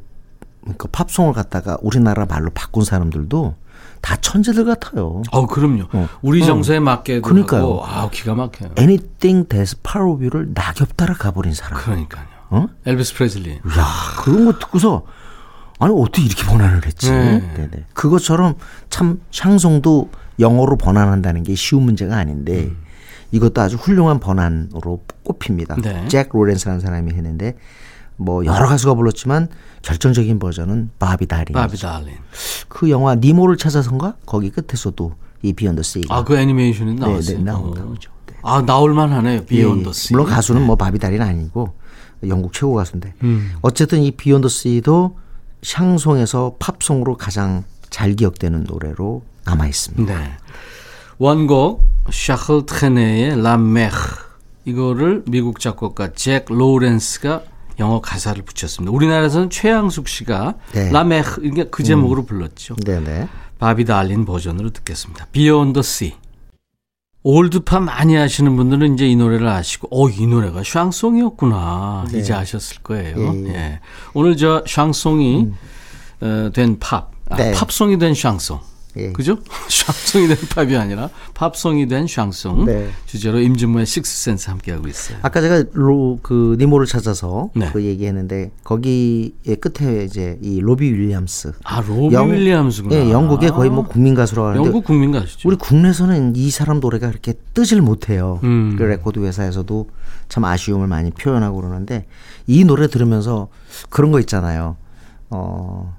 [0.77, 3.55] 그 팝송을 갖다가 우리나라 말로 바꾼 사람들도
[4.01, 5.23] 다 천재들 같아요.
[5.31, 5.85] 어, 그럼요.
[5.93, 6.09] 어.
[6.23, 6.47] 우리 어.
[6.47, 7.63] 정서에 맞게도 그러니까요.
[7.63, 8.71] 하고, 아, 기가 막혀요.
[8.79, 11.79] Anything That's Part of You를 낙엽 따라 가버린 사람.
[11.81, 12.25] 그러니까요.
[12.51, 12.67] 어?
[12.87, 13.53] 엘비스 프레슬리.
[13.57, 13.87] 야
[14.23, 15.05] 그런 거 듣고서
[15.79, 17.11] 아니 어떻게 이렇게 번안을 했지?
[17.11, 17.41] 네.
[17.55, 17.87] 네네.
[17.95, 18.57] 그것처럼
[18.91, 22.71] 참 샹송도 영어로 번안한다는 게 쉬운 문제가 아닌데
[23.31, 25.77] 이것도 아주 훌륭한 번안으로 꼽힙니다.
[25.77, 26.09] 네.
[26.09, 27.57] 잭 로렌스라는 사람이 했는데
[28.17, 29.49] 뭐 여러 가수가 불렀지만
[29.83, 31.55] 결정적인 버전은 바비 다린.
[31.55, 32.15] 바비 다린.
[32.69, 37.39] 그 영화 니모를 찾아서인가 거기 끝에서도 이 Beyond the Sea가 아, 그 애니메이션이 나왔어요.
[37.39, 37.75] 네, 나오- 어.
[37.75, 38.11] 나오죠.
[38.27, 38.35] 네.
[38.43, 39.41] 아, 나올만 하네요.
[39.41, 40.13] 예, Beyond the Sea.
[40.13, 41.73] 물론 가수는 뭐 바비 다린 아니고
[42.29, 43.53] 영국 최고 가수인데 음.
[43.63, 45.17] 어쨌든 이 Beyond the Sea도
[45.63, 50.19] 샹송에서 팝송으로 가장 잘 기억되는 노래로 남아 있습니다.
[50.19, 50.31] 네.
[51.19, 53.95] 원곡 샤를 트레네의 La mer
[54.65, 57.43] 이거를 미국 작곡가 잭 로렌스가
[57.81, 58.95] 영어 가사를 붙였습니다.
[58.95, 60.91] 우리나라에서는 최양숙 씨가 네.
[60.93, 62.77] La mer 이게 그 제목으로 불렀죠.
[62.77, 63.29] 네네.
[63.59, 65.27] 바비 달린 버전으로 듣겠습니다.
[65.33, 66.15] Beyond the Sea.
[67.23, 72.07] 올드팝 많이 하시는 분들은 이제 이 노래를 아시고, 어, 이 노래가 샹송이었구나.
[72.15, 73.17] 이제 아셨을 거예요.
[73.17, 73.23] 네.
[73.23, 73.47] 예, 음.
[73.49, 73.55] 예.
[73.55, 73.81] 예.
[74.15, 75.49] 오늘 저 샹송이
[76.23, 77.53] 어, 된 팝, 아, 네.
[77.53, 78.61] 팝송이 된 샹송.
[78.97, 79.13] 예.
[79.13, 79.39] 그죠?
[79.69, 82.65] 샹송이 된 팝이 아니라 팝송이 된 샹송.
[82.65, 82.91] 네.
[83.07, 85.19] 주제로 임진모의 식스센스 함께하고 있어요.
[85.23, 87.71] 아까 제가 로, 그 니모를 찾아서 네.
[87.73, 92.95] 그 얘기했는데 거기에 끝에 이제 이 로비 윌리엄스 아, 로비 영- 윌리엄스구나.
[92.97, 95.49] 예, 영국의 거의 뭐 국민 가수라고 하는데 영국 국민 가수죠.
[95.49, 98.41] 우리 국내에서는 이 사람 노래가 그렇게 뜨질 못해요.
[98.43, 98.75] 음.
[98.77, 99.89] 그 레코드 회사에서도
[100.29, 102.07] 참 아쉬움을 많이 표현하고 그러는데
[102.47, 103.49] 이 노래 들으면서
[103.89, 104.77] 그런 거 있잖아요.
[105.31, 105.97] 어,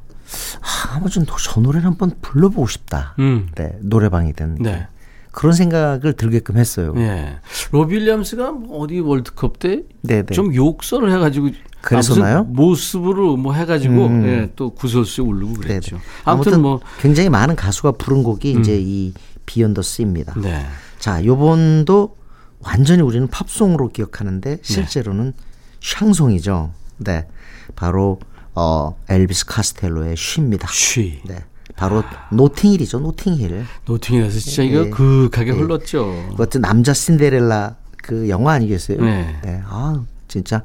[0.62, 3.16] 아, 한번 좀저 노래를 한번 불러보고 싶다.
[3.20, 3.50] 음.
[3.56, 4.88] 네, 노래방이든 네.
[5.32, 6.94] 그런 생각을 들게끔 했어요.
[6.98, 7.38] 예.
[7.72, 10.34] 로비 윌리엄스가 뭐 어디 월드컵 때 네, 네.
[10.34, 11.50] 좀 욕설을 해가지고?
[11.84, 14.26] 아, 무슨 모습으로 뭐 해가지고 음.
[14.26, 15.96] 예, 또 구설수에 오르고 네, 그랬죠.
[15.96, 16.02] 네.
[16.26, 19.14] 아무튼, 뭐 굉장히 많은 가수가 부른 곡이 이제 이
[19.48, 20.36] 비욘더 씨입니다.
[20.40, 20.66] 네.
[21.00, 22.18] 자, 요번도
[22.60, 25.34] 완전히 우리는 팝송으로 기억하는데 실제로는
[25.82, 26.72] 샹송이죠.
[26.98, 27.28] 네.
[27.76, 28.20] 바로
[28.56, 30.68] 어 엘비스 카스텔로의 쉬입니다.
[30.72, 31.44] 쉬 네.
[31.76, 33.00] 바로 노팅힐이죠.
[33.00, 33.66] 노팅힐.
[33.86, 34.90] 노팅이라서 진짜 이거 예.
[34.90, 36.28] 극하게 흘렀죠.
[36.32, 39.02] 그것도 남자 신데렐라 그 영화 아니겠어요?
[39.02, 39.62] 네.
[39.66, 40.64] 아, 진짜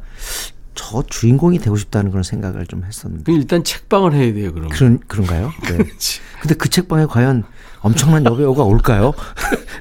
[0.75, 3.33] 저 주인공이 되고 싶다는 그런 생각을 좀 했었는데.
[3.33, 4.53] 일단 책방을 해야 돼요.
[4.53, 4.69] 그럼.
[4.69, 5.53] 그런 그런가요?
[5.63, 5.79] 네.
[6.41, 7.45] 근데 그 책방에 과연
[7.81, 9.13] 엄청난 여배우가 올까요?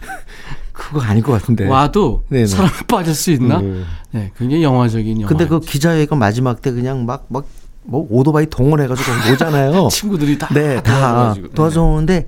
[0.71, 1.67] 그거 아닐 것 같은데.
[1.67, 2.47] 와도 네네.
[2.47, 3.59] 사람이 빠질 수 있나?
[3.59, 3.83] 네.
[4.11, 5.29] 네, 굉장히 영화적인 영화.
[5.29, 7.45] 근데 그 기자회견 마지막 때 그냥 막, 막
[7.85, 9.87] 뭐 오토바이 동원해가지고 오잖아요.
[9.91, 11.33] 친구들이 다 네, 다.
[11.53, 12.27] 도와줘 오는데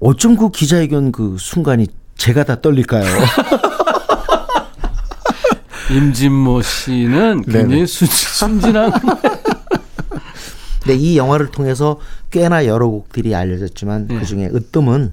[0.00, 3.04] 어쩜 그 기자회견 그 순간이 제가 다 떨릴까요?
[5.90, 7.86] 임진모 씨는 굉장히.
[7.86, 8.92] 순, 순진한
[10.86, 11.98] 네, 이 영화를 통해서
[12.30, 14.18] 꽤나 여러 곡들이 알려졌지만 네.
[14.18, 15.12] 그 중에 으뜸은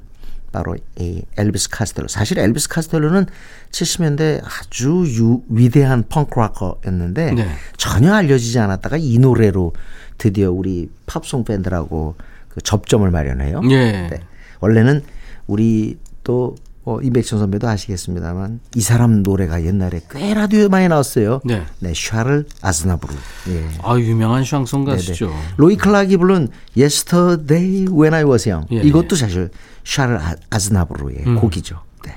[0.56, 2.08] 바로 이 엘비스 카스텔로.
[2.08, 3.26] 사실 엘비스 카스텔로는
[3.72, 7.48] 70년대 아주 유, 위대한 펑크락커였는데 네.
[7.76, 9.74] 전혀 알려지지 않았다가 이 노래로
[10.18, 12.16] 드디어 우리 팝송 밴드라고
[12.48, 13.60] 그 접점을 마련해요.
[13.70, 14.08] 예.
[14.10, 14.22] 네.
[14.62, 15.04] 원래는
[15.46, 16.56] 우리 또
[16.88, 21.42] 어, 이백천 선배도 아시겠습니다만 이 사람 노래가 옛날에 꽤 라디오에 많이 나왔어요.
[21.44, 21.66] 네.
[21.80, 23.14] 네, 샤를 아즈나브루.
[23.50, 23.68] 예.
[23.82, 25.28] 아 유명한 샹송 가수죠.
[25.30, 25.42] 네네.
[25.58, 29.50] 로이 클락이 부른 Yesterday When I Was Young 예, 이것도 사실
[29.84, 31.82] 샤를 아- 아즈나브루의 곡이죠.
[32.06, 32.16] 네,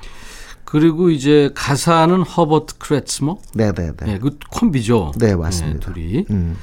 [0.65, 4.13] 그리고 이제 가사는 허버트 크레츠머, 네, 네, 네.
[4.13, 5.13] 예, 그 콤비죠.
[5.17, 5.79] 네, 맞습니다.
[5.79, 6.25] 네, 둘이.
[6.29, 6.55] 음.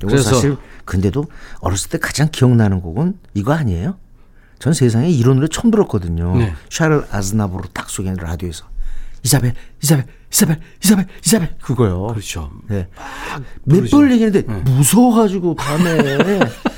[0.00, 1.24] 그래서- 사실 근데도
[1.60, 3.96] 어렸을 때 가장 기억나는 곡은 이거 아니에요?
[4.58, 6.36] 전 세상에 이런 노래 처음 들었거든요.
[6.36, 6.54] 네.
[6.70, 8.64] 샤를 아즈나브루 딱 소개하는 라디오에서
[9.24, 12.06] 이사벨, 이사벨, 이사벨, 이사벨, 이사벨 그거요.
[12.08, 12.50] 그렇죠.
[12.68, 12.88] 네.
[13.64, 16.38] 몇 번 얘기했는데 무서워가지고 밤에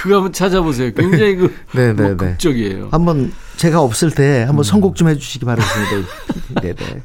[0.00, 0.92] 그거 한번 찾아보세요.
[0.92, 2.16] 굉장히 그 네, 네, 뭐 네.
[2.16, 2.88] 극적이에요.
[2.90, 6.08] 한번 제가 없을 때 한번 선곡 좀 해주시기 바라겠습니다.
[6.62, 7.02] 네 네.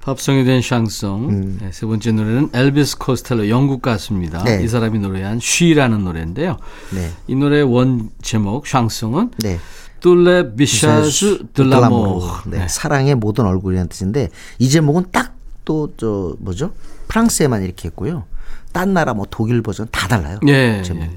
[0.00, 1.58] 팝송이 된 샹송.
[1.60, 4.44] 네, 세 번째 노래는 엘비스 코스텔로 영국 가수입니다.
[4.44, 4.62] 네.
[4.62, 6.56] 이 사람이 노래한 쉬라는 노래인데요.
[6.94, 7.10] 네.
[7.26, 9.58] 이 노래의 원 제목 샹송은 네.
[10.00, 12.22] 뚫레 비샤즈 들라모.
[12.46, 12.66] 네.
[12.68, 16.72] 사랑의 모든 얼굴이라는 뜻인데 이 제목은 딱 또 저 뭐죠?
[17.08, 18.24] 프랑스에만 이렇게 했고요.
[18.72, 20.38] 딴 나라 뭐 독일 버전 다 달라요.
[20.48, 21.02] 예, 예, 제목.
[21.04, 21.10] 예.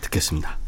[0.00, 0.58] 듣겠습니다.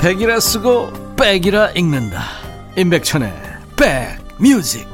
[0.00, 2.22] 백이라 쓰고 백이라 읽는다.
[2.74, 3.30] 임백천의
[3.76, 4.88] 백뮤직.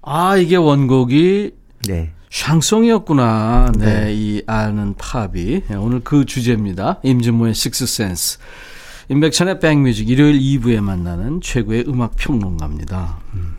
[0.00, 1.50] 아 이게 원곡이
[1.86, 2.10] 네.
[2.32, 3.72] 샹송이었구나.
[3.78, 6.98] 네, 이 아는 팝이 네, 오늘 그 주제입니다.
[7.02, 8.38] 임진모의 식스센스.
[9.10, 13.18] 임백천의 백뮤직 일요일 2부에 만나는 최고의 음악 평론가입니다.
[13.34, 13.56] 음.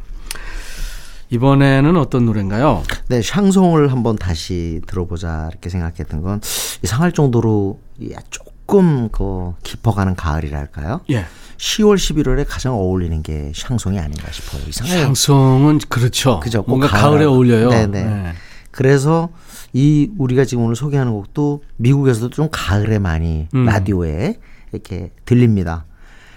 [1.29, 2.81] 이번에는 어떤 노래인가요?
[3.09, 6.41] 네, 샹송을 한번 다시 들어보자 이렇게 생각했던 건
[6.83, 11.01] 이상할 정도로 이 조금 그 깊어가는 가을이랄까요?
[11.11, 11.25] 예.
[11.57, 14.63] 10월, 11월에 가장 어울리는 게 샹송이 아닌가 싶어요.
[14.67, 15.05] 이상해요.
[15.13, 16.39] 샹송은 그렇죠.
[16.39, 16.63] 그죠.
[16.63, 17.69] 꼭 뭔가 가을- 가을에 어울려요.
[17.69, 18.03] 네네.
[18.03, 18.33] 네.
[18.73, 19.29] 그래서
[19.71, 23.65] 이 우리가 지금 오늘 소개하는 곡도 미국에서도 좀 가을에 많이 음.
[23.65, 24.39] 라디오에
[24.71, 25.85] 이렇게 들립니다.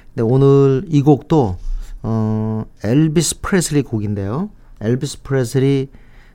[0.09, 1.57] 근데 오늘 이 곡도
[2.03, 4.51] 어 엘비스 프레슬리 곡인데요.
[4.83, 5.89] 엘비스 프레슬리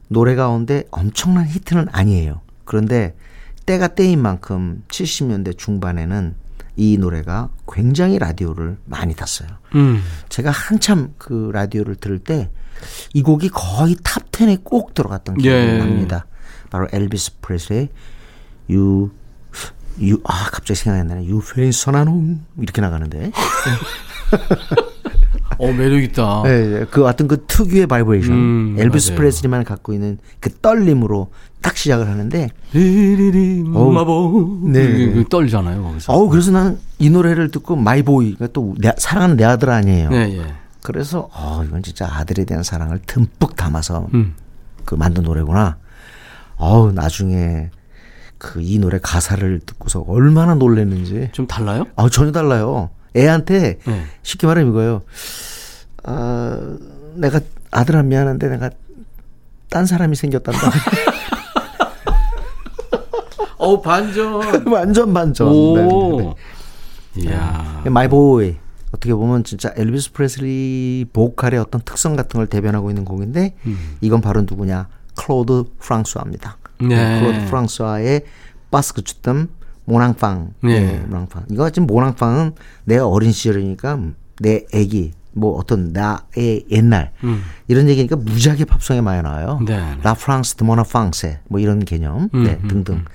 [0.07, 2.41] 노래 가운데 엄청난 히트는 아니에요.
[2.65, 3.15] 그런데
[3.67, 6.33] 때가 때인 만큼 70년대 중반에는
[6.77, 9.49] 이 노래가 굉장히 라디오를 많이 탔어요.
[9.75, 10.01] 음.
[10.29, 12.49] 제가 한참 그 라디오를 들을 때
[13.13, 15.77] 이 곡이 거의 top 10에 꼭 들어갔던 기억이 예.
[15.77, 16.25] 납니다.
[16.69, 17.89] 바로 엘비스 프레슬리의
[18.69, 19.11] You
[19.99, 21.27] You 아 갑자기 생각이 안 나네.
[21.91, 23.31] 나눔 이렇게 나가는데.
[25.57, 26.43] 어 매력 있다.
[26.45, 28.33] 네, 그 어떤 그 특유의 바이브레이션.
[28.33, 29.17] 음, 엘비스 맞아요.
[29.19, 34.59] 프레슬리만 갖고 있는 그 떨림으로 딱 시작을 하는데 리리리 My Boy.
[34.63, 34.87] 네.
[34.87, 35.13] 네.
[35.13, 36.13] 그 떨잖아요 거기서.
[36.13, 40.09] 어우 그래서 나는 이 노래를 듣고 My Boy가 또 내, 사랑하는 내 아들 아니에요.
[40.09, 40.60] 네, 예.
[40.83, 44.35] 그래서 어 이건 진짜 아들에 대한 사랑을 듬뿍 담아서 음.
[44.85, 45.77] 그 만든 노래구나.
[46.57, 47.69] 어우 나중에
[48.37, 51.29] 그 이 노래 가사를 듣고서 얼마나 놀랐는지.
[51.31, 51.85] 좀 달라요?
[51.95, 52.89] 아 전혀 달라요.
[53.15, 54.05] 애한테 네.
[54.23, 55.01] 쉽게 말하면 이거예요.
[56.03, 56.77] 아
[57.13, 57.39] 내가
[57.69, 58.71] 아들아 미안한데 내가
[59.69, 60.59] 딴 사람이 생겼단다.
[63.57, 64.65] 어 반전.
[64.67, 65.47] 완전 반전.
[65.47, 65.77] 오.
[67.15, 67.81] 네, 이야.
[67.83, 67.89] 네.
[67.91, 68.55] My Boy
[68.91, 73.55] 어떻게 보면 진짜 엘비스 프레슬리 보컬의 어떤 특성 같은 걸 대변하고 있는 곡인데
[74.01, 74.87] 이건 바로 누구냐?
[75.15, 76.57] 클로드 프랑스와입니다.
[76.81, 77.19] 네.
[77.21, 78.23] 클로드 프랑스와의
[78.69, 79.47] 바스크 주뜸
[79.85, 80.53] 모낭빵.
[80.63, 80.79] 네.
[80.79, 81.45] 네, 모낭빵.
[81.51, 82.53] 이거 지금 모낭빵은
[82.85, 83.99] 내 어린 시절이니까
[84.39, 87.11] 내 애기 뭐 어떤 나의 옛날
[87.69, 89.59] 이런 얘기니까 무지하게 팝송에 많이 나와요.
[89.61, 89.65] 음.
[89.65, 89.97] 네.
[90.03, 92.29] 라 프랑스 드 모나 프랑세 뭐 이런 개념.
[92.33, 93.05] 음, 네, 등등.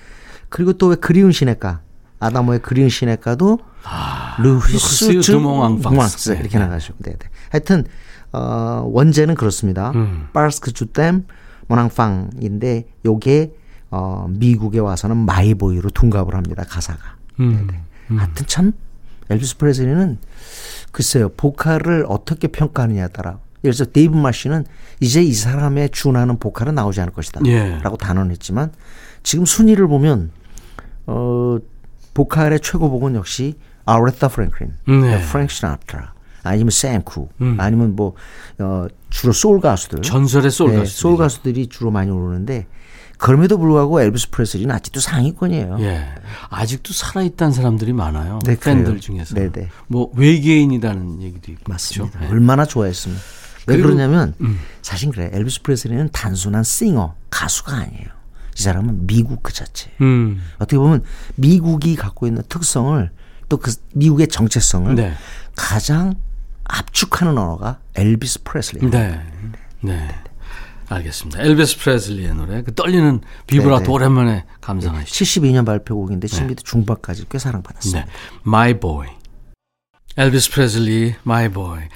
[0.49, 1.81] 그리고 또 왜 그리운 시내가
[2.19, 3.59] 아다모의 그리운 시내가도 루
[4.39, 5.89] 히스 루히스 드드 몽 앙팡스.
[5.89, 6.95] 몽앙스 이렇게 나가죠.
[6.99, 7.29] 네, 네.
[7.51, 7.85] 하여튼
[8.33, 9.93] 어, 원제는 그렇습니다.
[9.95, 10.29] 음.
[10.33, 11.25] 파르스크 주댐
[11.69, 13.53] 모낭팡인데 요게
[13.91, 16.65] 어, 미국에 와서는 My Boy로 둔갑을 합니다.
[16.69, 17.17] 가사가.
[17.41, 17.69] 음.
[18.09, 18.73] 하여튼 참
[19.31, 20.19] 엘비스 프레슬리는
[20.93, 24.65] 글쎄요 보컬을 어떻게 평가하느냐에 따라 그래서 데이브 마시는
[25.01, 27.79] 이제 이 사람의 준하는 보컬은 나오지 않을 것이다 예.
[27.83, 28.71] 라고 단언했지만
[29.25, 30.31] 지금 순위를 보면
[31.07, 31.59] 어
[32.15, 33.55] 보컬의 최고봉은 역시
[33.87, 35.23] 아레타 프랭클린, 네.
[35.23, 37.57] 프랭크 시나트라 아니면 샘 쿡 음.
[37.59, 38.15] 아니면 뭐
[38.59, 40.99] 어, 주로 소울 가수들 전설의 소울 네, 가수.
[40.99, 42.67] 소울 가수들이 주로 많이 오르는데
[43.19, 45.79] 그럼에도 불구하고 엘비스 프레슬리는 아직도 상위권이에요.
[45.81, 46.07] 예.
[46.51, 48.41] 아직도 살아있다는 사람들이 많아요.
[48.45, 49.01] 네, 팬들 그래요.
[49.01, 49.35] 중에서.
[49.35, 49.69] 네, 네.
[49.87, 51.63] 뭐 외계인이라는 얘기도 있고.
[51.73, 52.11] 맞습니다.
[52.19, 52.29] 그렇죠?
[52.29, 52.35] 예.
[52.35, 53.17] 얼마나 좋아했으면.
[53.69, 54.61] 왜 그러냐면 음.
[54.83, 55.31] 사실 그래.
[55.33, 58.07] 엘비스 프레슬리는 단순한 싱어, 가수가 아니에요.
[58.59, 59.91] 이 사람은 미국 그 자체.
[60.03, 60.43] 음.
[60.57, 61.03] 어떻게 보면
[61.37, 63.11] 미국이 갖고 있는 특성을
[63.49, 65.15] 또 그 미국의 정체성을 네.
[65.55, 66.15] 가장
[66.65, 68.91] 압축하는 언어가 엘비스 프레슬리.
[68.91, 69.21] 네.
[69.81, 70.09] 네.
[70.89, 71.43] 알겠습니다.
[71.43, 72.63] 엘비스 프레슬리의 노래.
[72.63, 73.93] 그 떨리는 비브라토 네, 네.
[73.93, 75.25] 오랜만에 감상하시죠.
[75.25, 78.03] 72년 발표곡인데 70년대 중반까지 꽤 사랑받았어요.
[78.05, 78.07] 네.
[78.47, 79.09] My Boy.
[80.17, 81.89] 엘비스 프레슬리, My Boy.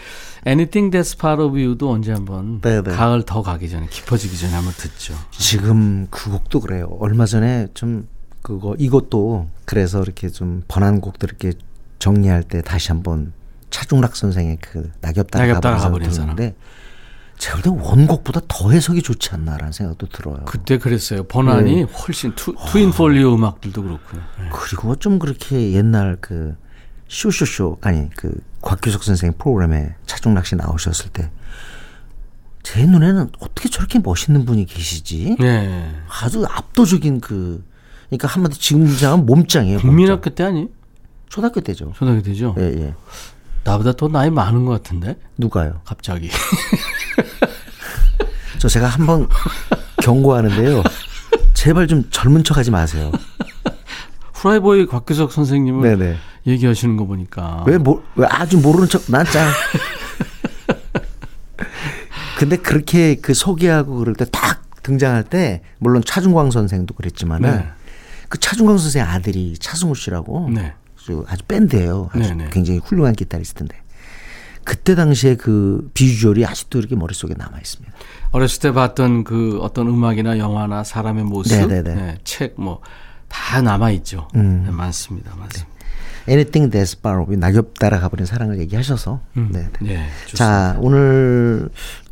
[0.46, 2.90] Anything That's Part of You도 언제 한번 네, 네.
[2.92, 5.14] 가을 더 가기 전에 깊어지기 전에 한번 듣죠.
[5.30, 6.96] 지금 그 곡도 그래요.
[6.98, 8.08] 얼마 전에 좀
[8.42, 11.53] 그거 이것도 그래서 이렇게 좀 번안 곡들 이렇게
[11.98, 13.33] 정리할 때 다시 한번
[13.70, 16.57] 차중락 선생의 그 낙엽 따라 낙엽 따라 가버린 가버린 사람 들었는데
[17.38, 20.44] 제가 볼때 원곡보다 더 해석이 좋지 않나라는 생각도 들어요.
[20.44, 21.24] 그때 그랬어요.
[21.24, 21.83] 번안이 네.
[21.83, 24.20] 훨씬 투, 트윈 폴리오 음악들도 그렇고요.
[24.38, 24.48] 네.
[24.53, 26.57] 그리고 좀 그렇게 옛날 그
[27.09, 31.31] 쇼쇼쇼 아니 그 곽규석 선생 프로그램에 차중락 씨 나오셨을 때
[32.62, 35.37] 제 눈에는 어떻게 저렇게 멋있는 분이 계시지?
[35.40, 35.92] 네.
[36.22, 37.64] 아주 압도적인 그
[38.11, 39.77] 그러니까 한마디 지금 생각하면 몸짱이에요.
[39.79, 39.88] 몸짱.
[39.90, 40.68] 국민학교 때 아니?
[41.29, 41.92] 초등학교 때죠.
[41.96, 42.55] 초등학교 때죠?
[42.59, 42.94] 예, 예.
[43.64, 45.16] 나보다 더 나이 많은 것 같은데?
[45.38, 45.81] 누가요?
[45.85, 46.29] 갑자기.
[48.59, 49.29] 저 제가 한번
[50.03, 50.83] 경고하는데요.
[51.55, 53.12] 제발 좀 젊은 척 하지 마세요.
[54.35, 56.16] 후라이보이 곽규석 선생님을 네네.
[56.46, 57.64] 얘기하시는 거 보니까.
[57.66, 59.51] 왜, 모, 왜 아주 모르는 척, 난 짱.
[62.38, 67.68] 근데 그렇게 그 소개하고 그럴 때 딱 등장할 때, 물론 차중광 선생도 그랬지만은, 네.
[68.30, 70.72] 그 차중광 선생 아들이 차승우 씨라고 네.
[71.26, 72.08] 아주, 밴드예요.
[72.12, 72.50] 아주 네네.
[72.52, 73.76] 굉장히 훌륭한 기타리스트인데.
[74.62, 77.92] 그때 당시에 그 비주얼이 아직도 이렇게 머릿속에 남아 있습니다.
[78.30, 81.60] 어렸을 때 봤던 그 어떤 음악이나 영화나 사람의 모습.
[81.60, 81.82] 음.
[81.82, 82.80] 네, 책뭐
[83.28, 84.28] 다 남아 있죠.
[84.32, 85.68] 네, 많습니다, 많습니다.
[86.28, 89.20] Anything That's Borrowed, 낙엽 따라 가 버린 사랑을 얘기하셔서.
[89.32, 89.48] 네.
[89.50, 89.68] 네.
[89.80, 90.06] 네.
[90.34, 91.68] 자, 오늘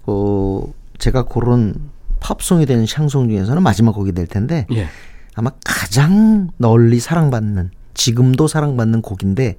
[0.07, 0.64] 어,
[0.98, 1.76] 제가 고른
[2.18, 4.88] 팝송이 되는 샹송 중에서는 마지막 곡이 될 텐데 예,
[5.38, 9.57] 아마 가장 널리 사랑받는 지금도 사랑받는 곡인데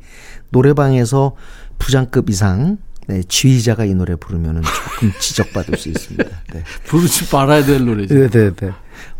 [0.49, 1.35] 노래방에서
[1.77, 6.25] 부장급 이상 네, 지휘자가 이 노래 부르면은 조금 지적받을 수 있습니다.
[6.53, 6.63] 네.
[6.85, 8.13] 부르지 말아야 될 노래죠.
[8.13, 8.71] 네, 네, 네.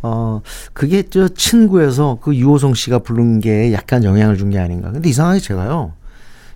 [0.02, 0.42] 어,
[0.74, 4.92] 그게 저 친구에서 그 유호성 씨가 부른 게 약간 영향을 준 게 아닌가.
[4.92, 5.94] 근데 이상하게 제가요.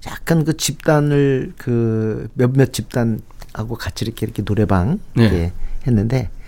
[0.06, 5.24] 약간 그 집단을 그 몇몇 집단하고 같이 이렇게 이렇게 노래방 네.
[5.24, 5.54] 이렇게
[5.88, 6.43] 했는데 어,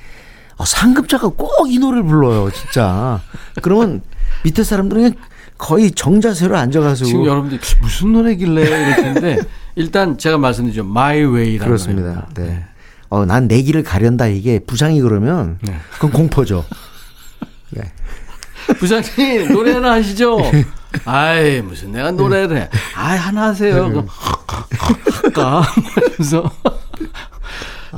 [0.63, 3.19] 상급자가 꼭 이 노래를 불러요, 진짜.
[3.61, 4.01] 그러면
[4.43, 5.15] 밑에 사람들은 그냥
[5.57, 9.37] 거의 정자세로 앉아가지고 지금 여러분들이 무슨 노래길래 이럴 텐데
[9.75, 10.81] 일단 제가 말씀드리죠.
[10.81, 12.01] My Way라는 그렇습니다.
[12.09, 12.33] 노래입니다.
[12.35, 12.65] 네.
[13.09, 15.75] 어, 난 내 길을 가련다 이게 부장이 그러면 네.
[15.93, 16.65] 그건 공포죠.
[17.71, 17.91] 네.
[18.79, 20.37] 부장님 노래 하나 하시죠.
[21.05, 22.69] 아이 무슨 내가 노래를 해.
[22.95, 23.89] 아이 하나 하세요.
[23.89, 24.07] 그럼
[25.23, 25.63] 할까?
[26.15, 26.49] 그래서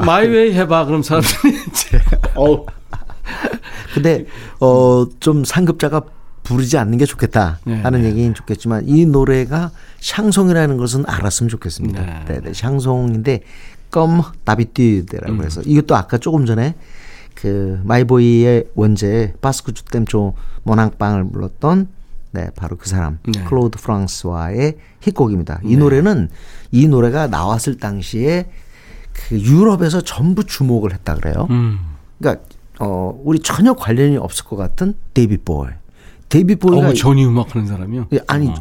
[0.05, 0.85] 마이웨이 해봐.
[0.85, 1.99] 그럼 사람들이 이제
[2.35, 2.65] 어
[3.93, 4.25] 근데
[4.59, 6.01] 어 좀 상급자가
[6.43, 12.01] 부르지 않는 게 좋겠다 네, 하는 네, 얘기는 좋겠지만 이 노래가 샹송이라는 것은 알았으면 좋겠습니다.
[12.01, 12.25] 네.
[12.27, 13.41] 네, 네, 샹송인데
[13.91, 15.43] 껌 다비띠드라고 음.
[15.43, 16.75] 해서 이것도 아까 조금 전에
[17.35, 20.33] 그 My Boy의 원제 바스크 주댐조
[20.63, 21.89] 모낭빵을 불렀던
[22.31, 23.43] 네 바로 그 사람 네.
[23.43, 25.59] 클로드 프랑스와의 히트곡입니다.
[25.63, 26.29] 이 노래는
[26.71, 28.49] 이 노래가 나왔을 당시에
[29.29, 31.47] 그 유럽에서 전부 주목을 했다 그래요.
[31.49, 31.79] 음.
[32.19, 32.43] 그러니까
[32.79, 35.67] 어 우리 전혀 관련이 없을 것 같은 데이비드 보위.
[36.29, 38.07] 데이비드 보위가 어머 전위 음악 하는 사람이요?
[38.13, 38.55] 예, 아니 어.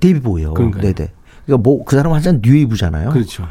[0.00, 0.54] 데이비드 보위요.
[0.54, 0.82] 그러니까요.
[0.82, 1.12] 네네.
[1.46, 3.10] 그러니까 뭐 그 사람 한잔 뉴웨이브잖아요.
[3.10, 3.46] 그렇죠.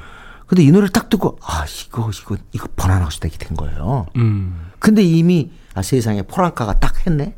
[0.47, 4.05] 근데 이 노래를 딱 듣고 아 이거 이거 이거 번안하고 되게 된 거예요.
[4.15, 4.69] 음.
[4.79, 7.35] 근데 이미 아 세상에 폴 앵카가 딱 했네.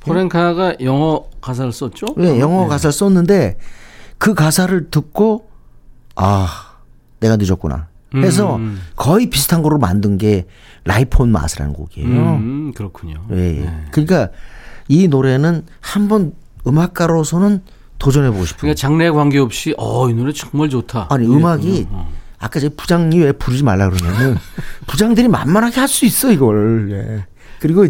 [0.00, 2.06] 폴 앵카가 영어 가사를 썼죠?
[2.16, 3.58] 왜 영어 가사를 썼는데
[4.18, 5.48] 그 가사를 듣고
[6.14, 6.76] 아
[7.20, 7.88] 내가 늦었구나.
[8.22, 8.80] 해서 음.
[8.96, 10.46] 거의 비슷한 거로 만든 게
[10.84, 12.08] Life on Mars라는 곡이에요.
[12.08, 13.26] 음, 그렇군요.
[13.32, 13.60] 예, 예.
[13.60, 13.84] 네.
[13.90, 14.28] 그러니까
[14.88, 16.32] 이 노래는 한번
[16.66, 17.62] 음악가로서는
[17.98, 18.60] 도전해 보고 싶은.
[18.60, 21.08] 그러니까 장르에 관계없이 어, 이 노래 정말 좋다.
[21.10, 21.38] 아니 이랬군요.
[21.38, 22.12] 음악이 어.
[22.38, 24.38] 아까 제 부장이 왜 부르지 말라 그러냐면
[24.86, 26.90] 부장들이 만만하게 할 수 있어 이걸.
[26.90, 27.24] 예.
[27.60, 27.86] 그리고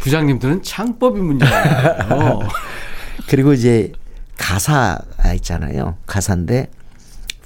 [0.00, 2.40] 부장님들은 창법이 문제예요.
[3.28, 3.90] 그리고 이제
[4.38, 4.98] 가사
[5.34, 5.96] 있잖아요.
[6.06, 6.68] 가사인데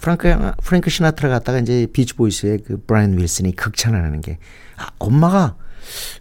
[0.01, 4.39] 프랑크 프랭크 시나트라 갔다가 이제 비치 보이스의 그 브라이언 윌슨이 극찬을 하는 게
[4.77, 5.57] 아, 엄마가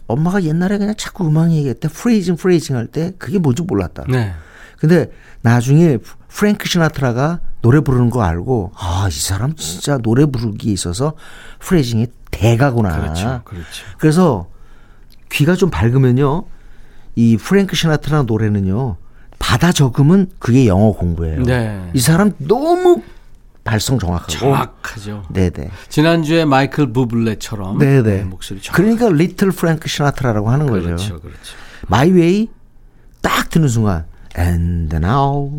[0.06, 4.04] 엄마가 옛날에 그냥 자꾸 음악 얘기할 때 프레이징 프레이징 할 때 그게 뭔지 몰랐다.
[4.08, 4.32] 네.
[4.78, 5.10] 근데
[5.42, 11.14] 나중에 프랭크 시나트라가 노래 부르는 거 알고 아, 이 사람 진짜 노래 부르기에 있어서
[11.60, 13.00] 프레이징이 대가구나.
[13.00, 13.42] 그렇죠.
[13.44, 13.84] 그렇죠.
[13.98, 14.48] 그래서
[15.30, 16.44] 귀가 좀 밝으면요.
[17.16, 18.96] 이 프랭크 시나트라 노래는요.
[19.38, 21.42] 받아 적으면 그게 영어 공부예요.
[21.44, 21.90] 네.
[21.94, 23.02] 이 사람 너무
[23.70, 25.22] 발성 정확하고 정확하죠.
[25.32, 25.70] 네네.
[25.88, 28.02] 지난주에 마이클 부블레처럼 네네.
[28.02, 28.76] 네, 목소리 정확.
[28.76, 30.86] 그러니까 little 프랭크 시나트라라고 하는 거죠.
[30.86, 31.20] 그렇죠.
[31.20, 31.56] 그렇죠.
[31.86, 32.48] My Way
[33.22, 34.06] 딱 듣는 순간
[34.36, 35.52] and now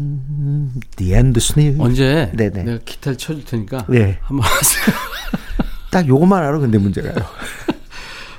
[0.97, 1.81] the end is near.
[1.81, 2.63] 언제 네네.
[2.63, 4.19] 내가 기타를 쳐줄 테니까 네.
[4.23, 4.95] 한번 하세요.
[5.89, 7.15] 딱 요것만 알아 근데 문제가요.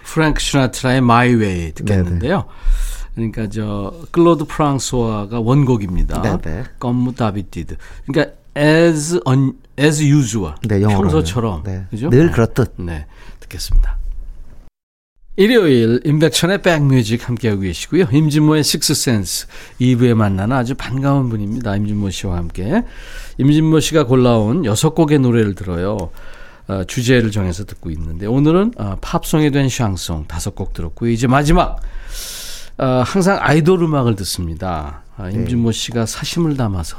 [0.05, 2.45] 프랭크 시나트라의 My Way 듣겠는데요.
[3.14, 6.20] 그러니까 저 클로드 프랑스와가 원곡입니다.
[6.20, 6.64] 네네.
[6.79, 7.77] Comme d'habitude.
[8.07, 10.55] 그러니까 as on, as usual.
[10.63, 10.81] 네.
[10.81, 11.63] 평소처럼.
[11.65, 11.87] 네.
[11.91, 12.11] 그죠?
[12.11, 12.75] 늘 그렇듯.
[12.77, 13.07] 네,
[13.41, 13.99] 듣겠습니다.
[15.37, 18.05] 일요일 임백천의 백뮤직 함께하고 계시고요.
[18.13, 19.47] 임진모의 식스센스
[19.81, 21.75] 2부에 만나는 아주 반가운 분입니다.
[21.77, 22.85] 임진모 씨와 함께.
[23.39, 26.11] 임진모 씨가 골라온 여섯 곡의 노래를 들어요.
[26.69, 31.11] 어, 주제를 정해서 듣고 있는데 오늘은 어, 팝송에 된 샹송 다섯 곡 들었고요.
[31.11, 31.81] 이제 마지막
[32.79, 35.02] 어, 항상 아이돌 음악을 듣습니다.
[35.17, 36.97] 아, 임진모 씨가 사심을 담아서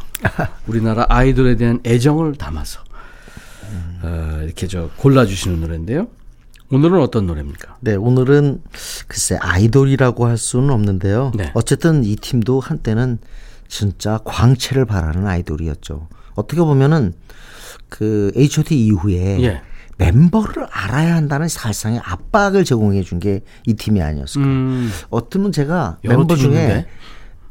[0.67, 2.79] 우리나라 아이돌에 대한 애정을 담아서
[4.03, 6.07] 어, 이렇게 저 골라주시는 노래인데요.
[6.71, 7.77] 오늘은 어떤 노래입니까?
[7.81, 8.61] 네, 오늘은
[9.07, 11.31] 글쎄 아이돌이라고 할 수는 없는데요.
[11.35, 11.51] 네.
[11.53, 13.19] 어쨌든 이 팀도 한때는
[13.67, 16.07] 진짜 광채를 바라는 아이돌이었죠.
[16.35, 17.13] 어떻게 보면은
[17.89, 19.61] 그 H.O.T 이후에 예.
[19.97, 24.45] 멤버를 알아야 한다는 사실상의 압박을 제공해 준 게 이 팀이 아니었을까.
[24.47, 26.87] 음, 어떤 제가 여러 멤버 팀 중에 있는데?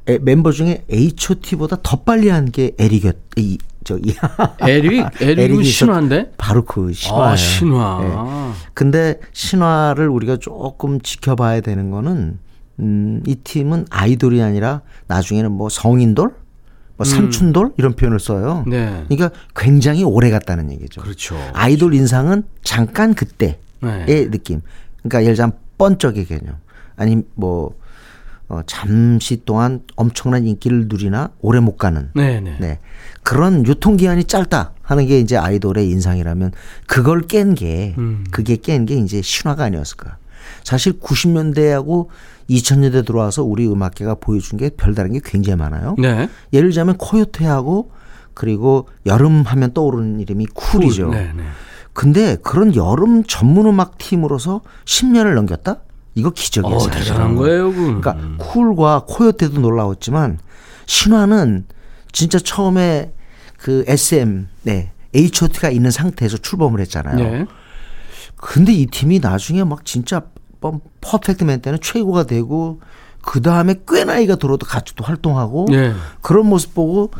[0.08, 4.14] 에, 멤버 중에 H.O.T보다 더 빨리 한 게 에릭이었 이 저기
[4.60, 6.32] 에릭, 에릭은 신화인데?
[6.38, 7.24] 바로 그 신화예요.
[7.24, 8.00] 아, 신화.
[8.02, 8.70] 예.
[8.74, 12.38] 근데 신화를 우리가 조금 지켜봐야 되는 거는
[12.80, 16.34] 음, 이 팀은 아이돌이 아니라 나중에는 뭐 성인돌,
[16.96, 18.62] 뭐 삼촌돌 이런 표현을 써요.
[18.66, 18.70] 음.
[18.70, 19.04] 네.
[19.08, 21.00] 그러니까 굉장히 오래 갔다는 얘기죠.
[21.00, 21.36] 그렇죠.
[21.52, 24.30] 아이돌 인상은 잠깐 그때의 네.
[24.30, 24.60] 느낌.
[24.98, 26.56] 그러니까 예를 들자면 번쩍의 개념.
[26.96, 27.74] 아니 뭐
[28.52, 32.58] 어, 잠시 동안 엄청난 인기를 누리나 오래 못 가는 네네.
[32.60, 32.80] 네.
[33.22, 36.52] 그런 유통기한이 짧다 하는 게 이제 아이돌의 인상이라면
[36.86, 38.24] 그걸 깬 게, 음.
[38.30, 40.18] 그게 깬 게 이제 신화가 아니었을까.
[40.64, 42.08] 사실 90년대하고
[42.50, 45.94] 2000년대 들어와서 우리 음악계가 보여준 게 별다른 게 굉장히 많아요.
[45.98, 46.28] 네.
[46.52, 47.90] 예를 들자면 코요테하고
[48.34, 51.08] 그리고 여름 하면 떠오르는 이름이 쿨이죠.
[51.08, 51.42] 네네.
[51.94, 55.78] 근데 그런 여름 전문 음악 팀으로서 10년을 넘겼다?
[56.14, 56.76] 이거 기적이에요.
[56.76, 56.90] 어.
[56.90, 58.00] 대단한 거예요, 그.
[58.00, 60.38] 그러니까 쿨과 코요테도 놀라웠지만
[60.86, 61.66] 신화는
[62.12, 63.12] 진짜 처음에
[63.58, 67.16] 그 SM, 네, H.O.T가 있는 상태에서 출범을 했잖아요.
[67.16, 67.46] 네.
[68.36, 70.22] 근데 이 팀이 나중에 막 진짜
[70.60, 72.80] 뻔- 퍼펙트맨 때는 최고가 되고
[73.22, 75.92] 그 다음에 꽤 나이가 들어도 같이 또 활동하고 네.
[76.22, 77.10] 그런 모습 보고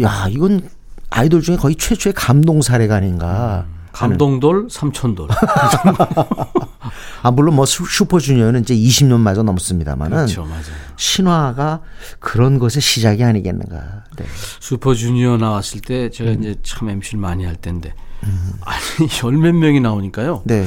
[0.00, 0.68] 야 이건
[1.10, 3.66] 아이돌 중에 거의 최초의 감동 사례가 아닌가.
[3.94, 5.28] 감동돌, 삼촌돌.
[7.22, 10.62] 아 물론 뭐 슈- 슈퍼주니어는 이제 20년 마저 넘었습니다만은 그렇죠, 맞아요.
[10.96, 11.80] 신화가
[12.18, 14.04] 그런 것의 시작이 아니겠는가.
[14.16, 14.24] 네.
[14.60, 16.40] 슈퍼주니어 나왔을 때 제가 음.
[16.40, 17.94] 이제 참 MC를 많이 할 텐데
[18.62, 20.42] 아니 열 몇 명이 나오니까요.
[20.44, 20.66] 네.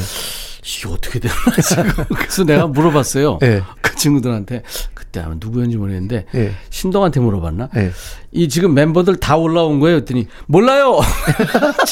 [0.68, 3.38] 이게 어떻게 되나 지금 그래서 내가 물어봤어요.
[3.40, 3.62] 네.
[3.82, 4.64] 그 친구들한테
[4.94, 6.52] 그때 아마 누구였는지 모르겠는데 네.
[6.70, 7.70] 신동한테 물어봤나?
[7.74, 7.92] 네.
[8.34, 9.98] 이 지금 멤버들 다 올라온 거예요.
[9.98, 11.00] 했더니 몰라요.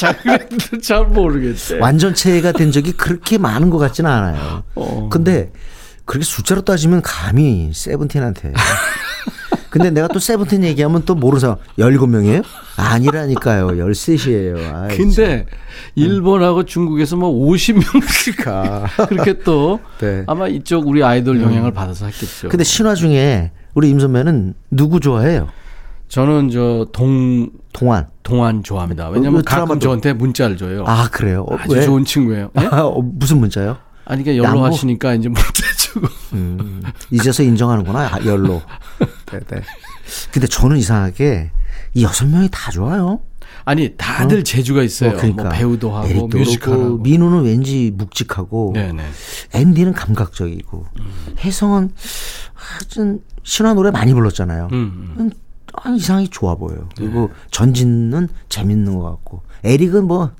[0.82, 1.78] 잘 모르겠대.
[1.78, 4.62] 완전체가 된 적이 그렇게 많은 것 같지는 않아요.
[4.74, 5.08] 어.
[5.10, 5.50] 근데
[6.04, 8.52] 그렇게 숫자로 따지면 감히 세븐틴한테.
[9.70, 12.42] 근데 내가 또 세븐틴 얘기하면 또 모르는 사람 17명이에요?
[12.76, 13.68] 아니라니까요.
[13.68, 14.74] 13이에요.
[14.74, 15.46] 아이, 근데
[15.94, 20.24] 일본하고 중국에서 뭐 50명씩 그렇게 또 네.
[20.26, 22.48] 아마 이쪽 우리 아이돌 영향을 받아서 했겠죠.
[22.48, 25.48] 근데 신화 중에 우리 임 선배는 누구 좋아해요?
[26.08, 28.06] 저는 저 동 동안.
[28.22, 29.08] 동안 좋아합니다.
[29.10, 30.84] 왜냐면 어, 그 가끔 저한테 문자를 줘요.
[30.86, 31.44] 아, 그래요?
[31.48, 31.82] 어, 아주 왜?
[31.82, 32.50] 좋은 친구예요.
[32.60, 32.66] 예?
[32.66, 33.76] 아, 어, 무슨 문자요?
[34.06, 34.64] 아니 그러니까 연로?
[34.64, 35.42] 하시니까 이제 문자
[35.76, 36.06] 주고.
[36.32, 38.14] 음, 이제서 인정하는구나.
[38.14, 38.62] 아, 열로.
[39.32, 39.62] 네, 네.
[40.32, 41.50] 근데 저는 이상하게
[41.94, 43.20] 이 여섯 명이 다 좋아요.
[43.64, 45.10] 아니 다들 재주가 있어요.
[45.10, 45.42] 어, 그러니까.
[45.44, 46.98] 뭐 배우도 하고 뮤지컬.
[47.00, 49.02] 민우는 왠지 묵직하고 네네.
[49.54, 50.86] 앤디는 감각적이고
[51.40, 51.90] 혜성은
[52.54, 54.68] 하여튼 신화 노래 많이 불렀잖아요.
[54.72, 55.14] 음, 음.
[55.18, 55.30] 음,
[55.82, 56.88] 아, 이상하게 좋아 보여요.
[56.96, 60.30] 그리고 전진은 재밌는 것 같고 에릭은 뭐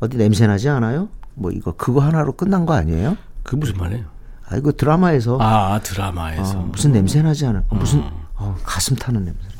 [0.00, 1.08] 어디 냄새 나지 않아요?
[1.34, 3.16] 뭐 이거 그거 하나로 끝난 거 아니에요?
[3.42, 4.04] 그 무슨 말이에요?
[4.48, 7.64] 아 이거 드라마에서 아 드라마에서 어, 무슨 냄새 나지 않아?
[7.68, 8.02] 어, 무슨
[8.34, 9.40] 어, 가슴 타는 냄새.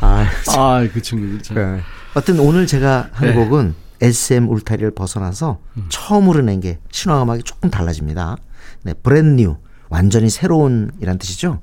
[0.00, 1.56] 아, 아, 그 친구 참.
[1.56, 1.80] 네.
[2.14, 3.34] 어떤 오늘 제가 한 네.
[3.34, 8.36] 곡은 SM 울타리를 벗어나서 처음으로 낸 게 신화 음악이 조금 달라집니다.
[8.84, 9.56] 네, 브랜뉴
[9.88, 11.60] 완전히 새로운 이란 뜻이죠.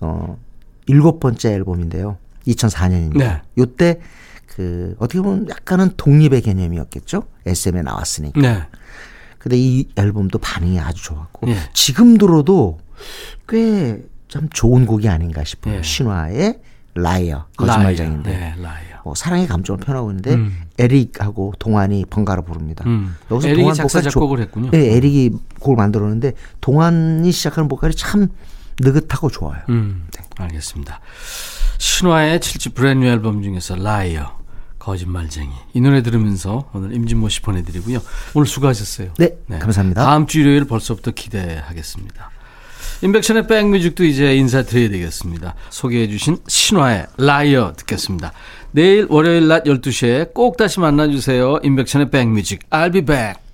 [0.00, 0.38] 어
[0.86, 2.16] 일곱 번째 앨범인데요.
[2.46, 3.18] 2004년입니다.
[3.18, 3.42] 네.
[3.58, 4.00] 요때
[4.58, 7.22] 그 어떻게 보면 약간은 독립의 개념이었겠죠.
[7.46, 8.40] SM에 나왔으니까.
[8.40, 8.62] 네.
[9.38, 11.56] 근데 이 앨범도 반응이 아주 좋았고 예.
[11.72, 12.78] 지금 들어도
[13.48, 15.76] 꽤 참 좋은 곡이 아닌가 싶어요.
[15.76, 15.82] 예.
[15.82, 16.60] 신화의
[16.94, 18.56] Liar 거짓말쟁인데 Liar.
[18.56, 18.98] 네, Liar.
[19.04, 20.54] 어, 사랑의 감정을 표현하고 있는데 음.
[20.78, 22.84] 에릭하고 동완이 번갈아 부릅니다.
[22.86, 23.16] 음.
[23.30, 24.70] 여기서 에릭이 동완 작사, 작곡을 했군요.
[24.70, 25.30] 네, 에릭이
[25.60, 28.28] 곡을 만들었는데 동완이 시작하는 보컬이 참
[28.80, 29.62] 느긋하고 좋아요.
[29.70, 30.06] 음,
[30.36, 31.00] 알겠습니다.
[31.78, 34.36] 신화의 7집 Brand New 앨범 중에서 Liar,
[34.88, 35.50] 거짓말쟁이.
[35.74, 38.00] 이 노래 들으면서 오늘 임진모 씨 보내드리고요.
[38.32, 39.12] 오늘 수고하셨어요.
[39.18, 40.02] 네, 감사합니다.
[40.02, 42.30] 다음 주 일요일 벌써부터 기대하겠습니다.
[43.02, 45.54] 임백천의 백뮤직도 이제 인사드려야 되겠습니다.
[45.68, 48.32] 소개해 주신 신화의 Liar 듣겠습니다.
[48.70, 51.60] 내일 월요일 낮 12시에 꼭 다시 만나주세요.
[51.62, 52.68] 임백천의 백뮤직.
[52.70, 53.47] I'll be back.